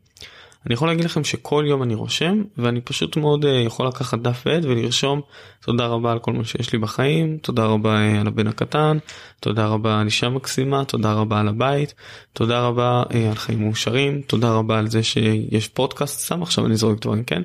אני 0.67 0.75
יכול 0.75 0.89
להגיד 0.89 1.05
לכם 1.05 1.25
שכל 1.25 1.65
יום 1.69 1.83
אני 1.83 1.95
רושם 1.95 2.43
ואני 2.59 2.81
פשוט 2.81 3.17
מאוד 3.17 3.45
uh, 3.45 3.49
יכול 3.49 3.87
לקחת 3.87 4.19
דף 4.19 4.43
ועט 4.47 4.65
ולרשום 4.65 5.21
תודה 5.61 5.87
רבה 5.87 6.13
על 6.13 6.19
כל 6.19 6.33
מה 6.33 6.45
שיש 6.45 6.73
לי 6.73 6.79
בחיים, 6.79 7.39
תודה 7.39 7.65
רבה 7.65 7.97
uh, 7.97 8.21
על 8.21 8.27
הבן 8.27 8.47
הקטן, 8.47 8.99
תודה 9.41 9.67
רבה 9.67 10.01
על 10.01 10.07
אישה 10.07 10.29
מקסימה, 10.29 10.85
תודה 10.85 11.13
רבה 11.13 11.41
על 11.41 11.49
הבית, 11.49 11.95
תודה 12.33 12.61
רבה 12.61 13.03
uh, 13.09 13.17
על 13.31 13.35
חיים 13.35 13.61
מאושרים, 13.61 14.23
תודה 14.23 14.53
רבה 14.53 14.79
על 14.79 14.87
זה 14.91 15.03
שיש 15.03 15.69
פודקאסט, 15.69 16.21
סתם 16.21 16.43
עכשיו 16.43 16.67
אני 16.67 16.77
זורק 16.77 17.01
דברים 17.01 17.25
כן, 17.25 17.43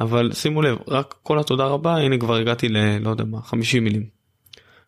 אבל 0.00 0.32
שימו 0.32 0.62
לב 0.62 0.78
רק 0.88 1.14
כל 1.22 1.38
התודה 1.38 1.64
רבה 1.64 1.96
הנה 1.96 2.18
כבר 2.18 2.36
הגעתי 2.36 2.68
ללא 2.68 3.10
יודע 3.10 3.24
מה 3.24 3.42
50 3.42 3.84
מילים. 3.84 4.23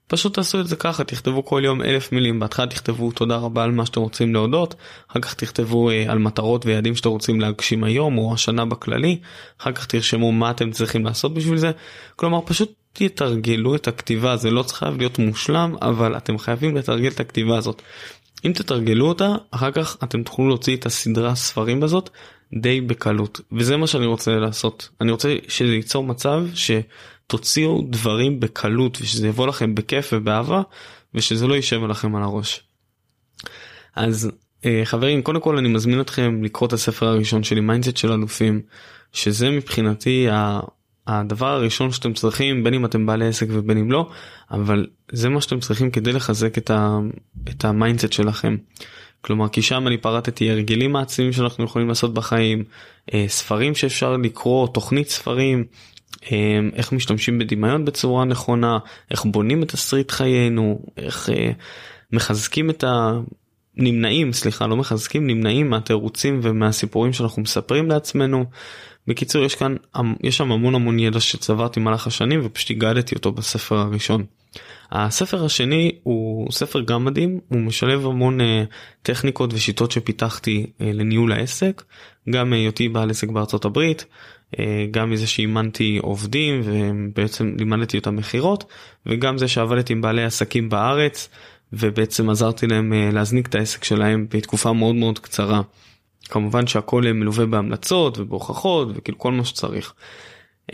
פשוט 0.09 0.35
תעשו 0.35 0.61
את 0.61 0.67
זה 0.67 0.77
ככה 0.77 1.05
תכתבו 1.05 1.45
כל 1.45 1.63
יום 1.65 1.83
אלף 1.83 2.13
מילים. 2.13 2.41
בהתחלה 2.41 2.67
תכתבו 2.67 3.13
תודה 3.13 3.37
רבה 3.37 3.65
על 3.65 3.71
מה 3.71 3.87
שאתם 3.87 4.01
רוצים 4.01 4.35
להודות. 4.35 4.75
אחר 5.11 5.21
כך 5.21 5.35
תכתבו 5.35 5.91
אה, 5.91 6.05
על 6.09 6.19
מטרות 6.19 6.67
ויעדים 6.67 6.97
שאתם 6.97 7.09
רוצים 7.09 7.41
להגשים 7.41 7.85
היום 7.85 8.19
או 8.19 8.35
השנה 8.35 8.65
בכללי 8.65 9.19
אחר 9.61 9.73
כך 9.73 9.87
תרשמו 9.87 10.33
מה 10.33 10.51
אתם 10.51 10.71
צריכים 10.71 11.05
לעשות 11.05 11.35
בשביל 11.35 11.59
זה. 11.59 11.71
כלומר 12.17 12.41
פשוט 12.45 12.73
תתרגלו 12.93 13.75
את 13.75 13.89
הכתיבה. 13.89 14.37
זה 14.37 14.51
לא 14.51 14.63
צריך 14.63 14.83
להיות 14.99 15.19
מושלם 15.19 15.75
אבל 15.83 16.17
אתם 16.17 16.39
חייבים 16.39 16.77
לתרגל 16.77 17.09
את 17.09 17.21
הכתיבה 17.21 17.59
הזאת. 17.59 17.83
אם 18.45 18.53
תתרגלו 18.53 19.09
אותה 19.09 19.35
אחר 19.51 19.71
כך 19.71 19.97
אתם 20.05 20.23
תוכלו 20.23 20.49
להוציא 20.49 20.77
את 20.77 20.87
הסדרה 20.87 21.35
ספרים 21.35 21.83
הזאת 21.83 22.11
די 22.61 22.81
בקלות. 22.81 23.41
וזה 23.53 23.77
מה 23.77 23.87
שאני 23.87 24.07
רוצה 24.07 24.31
לעשות. 24.31 24.89
אני 25.01 25.11
רוצה 25.11 25.37
שזה 25.49 25.75
ייצור 25.75 26.05
מצב 26.05 26.45
ש... 26.55 26.71
תוציאו 27.27 27.83
דברים 27.91 28.41
בקלות 28.41 28.99
ושזה 29.01 29.29
יבוא 29.29 29.47
לכם 29.47 29.75
בכיף 29.75 30.11
ובאהבה 30.13 30.63
ושזה 31.15 31.47
לא 31.47 31.55
יישב 31.55 31.85
עליכם 31.85 32.17
על 32.17 32.23
הראש. 32.23 32.63
אז 33.97 34.31
אה, 34.65 34.81
חברים 34.85 35.23
קודם 35.23 35.41
כל 35.41 35.59
אני 35.59 35.69
מזמין 35.69 36.01
אתכם 36.01 36.45
לקרוא 36.45 36.69
את 36.69 36.73
הספר 36.73 37.07
הראשון 37.07 37.43
שלי 37.43 37.61
mindset 37.61 37.97
של 37.97 38.13
אלופים 38.13 38.63
שזה 39.13 39.51
מבחינתי 39.51 40.27
הדבר 41.07 41.47
הראשון 41.47 41.93
שאתם 41.93 42.13
צריכים 42.13 42.65
בין 42.65 42.75
אם 42.75 42.85
אתם 42.85 43.07
בעלי 43.07 43.29
עסק 43.29 43.47
ובין 43.51 43.79
אם 43.79 43.93
לא 43.93 44.11
אבל 44.51 44.87
זה 45.13 45.29
מה 45.29 45.41
שאתם 45.41 45.61
צריכים 45.61 45.91
כדי 45.91 46.13
לחזק 46.13 46.59
את, 46.59 46.71
את 47.49 47.65
ה 47.65 47.71
mindset 47.71 48.13
שלכם. 48.13 48.57
כלומר 49.21 49.49
כי 49.49 49.63
שם 49.63 49.87
אני 49.87 49.99
פרטתי 49.99 50.51
הרגלים 50.51 50.93
מעצימים 50.93 51.33
שאנחנו 51.33 51.65
יכולים 51.65 51.89
לעשות 51.89 52.15
בחיים 52.15 52.65
אה, 53.15 53.25
ספרים 53.29 53.75
שאפשר 53.75 54.17
לקרוא 54.17 54.69
תוכנית 54.69 55.09
ספרים 55.09 55.65
איך 56.75 56.93
משתמשים 56.93 57.39
בדמיון 57.39 57.85
בצורה 57.85 58.25
נכונה, 58.25 58.79
איך 59.11 59.25
בונים 59.25 59.63
את 59.63 59.69
תסריט 59.69 60.11
חיינו, 60.11 60.81
איך 60.97 61.31
אה, 61.31 61.51
מחזקים 62.13 62.71
את 62.71 62.85
הנמנעים, 63.77 64.33
סליחה, 64.33 64.67
לא 64.67 64.77
מחזקים, 64.77 65.27
נמנעים 65.27 65.71
מהתירוצים 65.71 66.41
ומהסיפורים 66.43 67.13
שאנחנו 67.13 67.43
מספרים 67.43 67.89
לעצמנו. 67.89 68.45
בקיצור, 69.07 69.45
יש 69.45 69.55
כאן, 69.55 69.77
יש 70.23 70.37
שם 70.37 70.53
המון 70.53 70.75
המון 70.75 70.99
ידע 70.99 71.21
שצברתי 71.21 71.81
במהלך 71.81 72.07
השנים 72.07 72.41
ופשוט 72.45 72.71
הגדתי 72.71 73.15
אותו 73.15 73.33
בספר 73.33 73.77
הראשון. 73.77 74.25
הספר 74.93 75.45
השני 75.45 75.93
הוא 76.03 76.53
ספר 76.53 76.81
גם 76.81 77.05
מדהים, 77.05 77.41
הוא 77.49 77.61
משלב 77.61 78.07
המון 78.07 78.41
uh, 78.41 78.45
טכניקות 79.03 79.55
ושיטות 79.55 79.91
שפיתחתי 79.91 80.67
אה, 80.67 80.85
לניהול 80.85 81.33
העסק, 81.33 81.83
גם 82.31 82.53
היותי 82.53 82.87
אה, 82.87 82.91
בעל 82.93 83.11
עסק 83.11 83.29
בארצות 83.29 83.65
הברית, 83.65 84.05
אה, 84.05 84.15
גם 84.91 85.11
מזה 85.11 85.27
שאימנתי 85.27 85.99
עובדים 86.03 86.61
ובעצם 86.65 87.55
לימדתי 87.59 87.99
אותם 87.99 88.17
מכירות 88.17 88.65
וגם 89.07 89.39
זה 89.39 89.49
שעבדתי 89.49 89.93
עם 89.93 90.01
בעלי 90.01 90.25
עסקים 90.25 90.69
בארץ 90.69 91.29
ובעצם 91.73 92.31
עזרתי 92.31 92.67
להם 92.67 92.93
אה, 92.93 93.11
להזניק 93.13 93.47
את 93.49 93.55
העסק 93.55 93.85
שלהם 93.85 94.27
בתקופה 94.35 94.73
מאוד 94.73 94.95
מאוד 94.95 95.19
קצרה. 95.19 95.61
כמובן 96.29 96.67
שהכל 96.67 97.03
מלווה 97.15 97.47
בהמלצות 97.47 98.19
ובהוכחות 98.19 98.89
וכאילו 98.95 99.19
כל 99.19 99.33
מה 99.33 99.45
שצריך. 99.45 99.95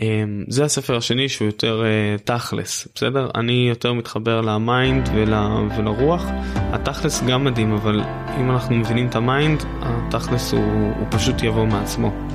אה, 0.01 0.23
זה 0.47 0.65
הספר 0.65 0.97
השני 0.97 1.29
שהוא 1.29 1.45
יותר 1.45 1.83
תכלס 2.23 2.87
בסדר 2.95 3.29
אני 3.35 3.65
יותר 3.69 3.93
מתחבר 3.93 4.41
ל 4.41 4.55
mind 4.55 5.09
ול, 5.15 5.33
ולרוח 5.77 6.25
התכלס 6.55 7.23
גם 7.23 7.43
מדהים 7.43 7.73
אבל 7.73 8.01
אם 8.39 8.51
אנחנו 8.51 8.75
מבינים 8.75 9.07
את 9.07 9.15
ה 9.15 9.25
mind 9.25 9.63
התכלס 9.81 10.51
הוא, 10.51 10.93
הוא 10.99 11.07
פשוט 11.09 11.43
יבוא 11.43 11.65
מעצמו. 11.65 12.32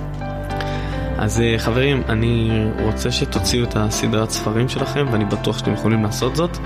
אז 1.18 1.40
אה, 1.40 1.58
חברים, 1.58 2.02
אני 2.08 2.50
רוצה 2.82 3.12
שתוציאו 3.12 3.64
את 3.64 3.76
הסדרת 3.76 4.30
ספרים 4.30 4.68
שלכם, 4.68 5.06
ואני 5.12 5.24
בטוח 5.24 5.58
שאתם 5.58 5.72
יכולים 5.72 6.02
לעשות 6.02 6.36
זאת. 6.36 6.58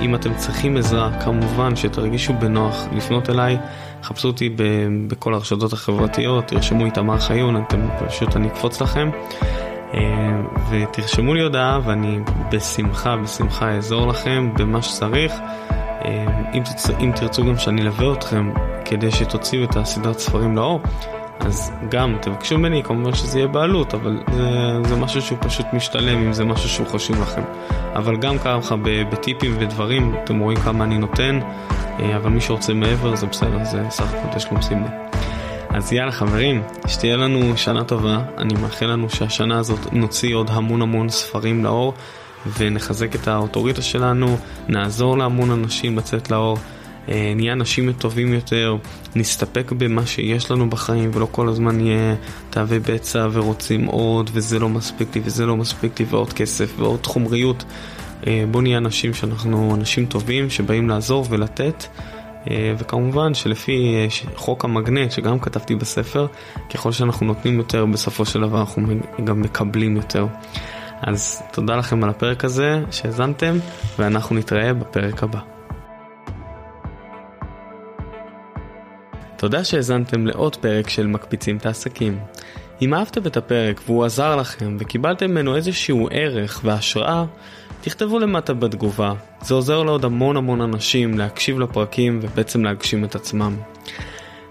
אם 0.00 0.14
אתם 0.14 0.34
צריכים 0.34 0.76
עזרה, 0.76 1.20
כמובן 1.20 1.76
שתרגישו 1.76 2.32
בנוח 2.32 2.86
לפנות 2.92 3.30
אליי, 3.30 3.58
חפשו 4.02 4.28
אותי 4.28 4.48
ב- 4.48 4.62
בכל 5.08 5.34
הרשתות 5.34 5.72
החברתיות, 5.72 6.46
תרשמו 6.46 6.84
איתמר 6.84 7.18
חיון, 7.18 7.62
אתם 7.62 7.88
פשוט 8.06 8.36
אני 8.36 8.48
אקפוץ 8.48 8.80
לכם. 8.80 9.10
אה, 9.94 10.40
ותרשמו 10.70 11.34
לי 11.34 11.42
הודעה 11.42 11.80
ואני 11.84 12.18
בשמחה, 12.52 13.16
בשמחה 13.16 13.74
אעזור 13.74 14.06
לכם 14.06 14.50
במה 14.58 14.82
שצריך. 14.82 15.32
אה, 16.04 16.26
אם, 16.54 16.62
תצ... 16.62 16.90
אם 16.90 17.12
תרצו 17.16 17.44
גם 17.44 17.58
שאני 17.58 17.82
אלווה 17.82 18.12
אתכם 18.12 18.50
כדי 18.84 19.10
שתוציאו 19.10 19.64
את 19.64 19.76
הסדרת 19.76 20.18
ספרים 20.18 20.56
לאור, 20.56 20.80
אז 21.40 21.72
גם 21.88 22.16
תבקשו 22.22 22.58
ממני 22.58 22.82
כמובן 22.82 23.14
שזה 23.14 23.38
יהיה 23.38 23.48
בעלות 23.48 23.94
אבל 23.94 24.18
זה, 24.32 24.48
זה 24.88 24.96
משהו 24.96 25.22
שהוא 25.22 25.38
פשוט 25.40 25.66
משתלם 25.72 26.18
אם 26.18 26.32
זה 26.32 26.44
משהו 26.44 26.68
שהוא 26.68 26.86
חשוב 26.86 27.22
לכם 27.22 27.42
אבל 27.94 28.16
גם 28.16 28.38
ככה 28.38 28.76
בטיפים 29.10 29.56
ודברים 29.58 30.14
אתם 30.24 30.38
רואים 30.38 30.58
כמה 30.58 30.84
אני 30.84 30.98
נותן 30.98 31.40
אה, 32.00 32.16
אבל 32.16 32.30
מי 32.30 32.40
שרוצה 32.40 32.74
מעבר 32.74 33.16
זה 33.16 33.26
בסדר 33.26 33.64
זה 33.64 33.82
סך 33.90 34.14
הכל 34.14 34.38
תשלום 34.38 34.62
סמלי. 34.62 34.88
אז 35.70 35.92
יאללה 35.92 36.12
חברים 36.12 36.62
שתהיה 36.86 37.16
לנו 37.16 37.56
שנה 37.56 37.84
טובה 37.84 38.18
אני 38.38 38.54
מאחל 38.54 38.86
לנו 38.86 39.10
שהשנה 39.10 39.58
הזאת 39.58 39.92
נוציא 39.92 40.34
עוד 40.34 40.50
המון 40.50 40.82
המון 40.82 41.08
ספרים 41.08 41.64
לאור 41.64 41.94
ונחזק 42.58 43.14
את 43.14 43.28
האוטוריטה 43.28 43.82
שלנו 43.82 44.36
נעזור 44.68 45.18
להמון 45.18 45.50
אנשים 45.50 45.98
לצאת 45.98 46.30
לאור 46.30 46.58
נהיה 47.08 47.52
אנשים 47.52 47.92
טובים 47.92 48.32
יותר, 48.32 48.76
נסתפק 49.16 49.72
במה 49.72 50.06
שיש 50.06 50.50
לנו 50.50 50.70
בחיים 50.70 51.10
ולא 51.14 51.28
כל 51.30 51.48
הזמן 51.48 51.76
נהיה 51.76 52.14
תאבי 52.50 52.78
בצע 52.78 53.28
ורוצים 53.32 53.84
עוד 53.84 54.30
וזה 54.32 54.58
לא 54.58 54.68
מספיק 54.68 55.14
לי 55.14 55.20
וזה 55.24 55.46
לא 55.46 55.56
מספיק 55.56 56.00
לי 56.00 56.06
ועוד 56.08 56.32
כסף 56.32 56.72
ועוד 56.78 57.06
חומריות. 57.06 57.64
אה, 58.26 58.44
בואו 58.50 58.62
נהיה 58.62 58.78
אנשים 58.78 59.14
שאנחנו 59.14 59.74
אנשים 59.74 60.06
טובים 60.06 60.50
שבאים 60.50 60.88
לעזור 60.88 61.26
ולתת. 61.30 61.86
אה, 62.50 62.74
וכמובן 62.78 63.34
שלפי 63.34 63.94
אה, 63.94 64.06
חוק 64.36 64.64
המגנט 64.64 65.10
שגם 65.10 65.38
כתבתי 65.38 65.74
בספר, 65.74 66.26
ככל 66.74 66.92
שאנחנו 66.92 67.26
נותנים 67.26 67.58
יותר 67.58 67.86
בסופו 67.86 68.24
של 68.24 68.40
דבר 68.40 68.60
אנחנו 68.60 68.82
גם 69.24 69.40
מקבלים 69.40 69.96
יותר. 69.96 70.26
אז 71.02 71.42
תודה 71.52 71.76
לכם 71.76 72.04
על 72.04 72.10
הפרק 72.10 72.44
הזה 72.44 72.82
שהאזנתם 72.90 73.58
ואנחנו 73.98 74.36
נתראה 74.36 74.72
בפרק 74.72 75.22
הבא. 75.22 75.59
תודה 79.40 79.64
שהאזנתם 79.64 80.26
לעוד 80.26 80.56
פרק 80.56 80.88
של 80.88 81.06
מקפיצים 81.06 81.56
את 81.56 81.66
העסקים. 81.66 82.18
אם 82.82 82.94
אהבתם 82.94 83.26
את 83.26 83.36
הפרק 83.36 83.80
והוא 83.86 84.04
עזר 84.04 84.36
לכם 84.36 84.76
וקיבלתם 84.80 85.30
ממנו 85.30 85.56
איזשהו 85.56 86.08
ערך 86.10 86.60
והשראה, 86.64 87.24
תכתבו 87.80 88.18
למטה 88.18 88.54
בתגובה. 88.54 89.12
זה 89.42 89.54
עוזר 89.54 89.82
לעוד 89.82 90.04
המון 90.04 90.36
המון 90.36 90.60
אנשים 90.60 91.18
להקשיב 91.18 91.60
לפרקים 91.60 92.20
ובעצם 92.22 92.64
להגשים 92.64 93.04
את 93.04 93.14
עצמם. 93.14 93.56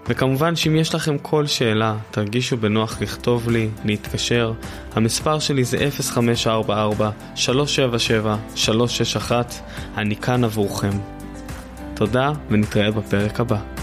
וכמובן 0.08 0.56
שאם 0.56 0.76
יש 0.76 0.94
לכם 0.94 1.18
כל 1.18 1.46
שאלה, 1.46 1.96
תרגישו 2.10 2.56
בנוח 2.56 3.00
לכתוב 3.02 3.50
לי, 3.50 3.68
להתקשר. 3.84 4.52
המספר 4.94 5.38
שלי 5.38 5.64
זה 5.64 5.88
0544-377-361, 9.26 9.32
אני 9.96 10.16
כאן 10.16 10.44
עבורכם. 10.44 10.98
תודה 11.94 12.32
ונתראה 12.50 12.90
בפרק 12.90 13.40
הבא. 13.40 13.79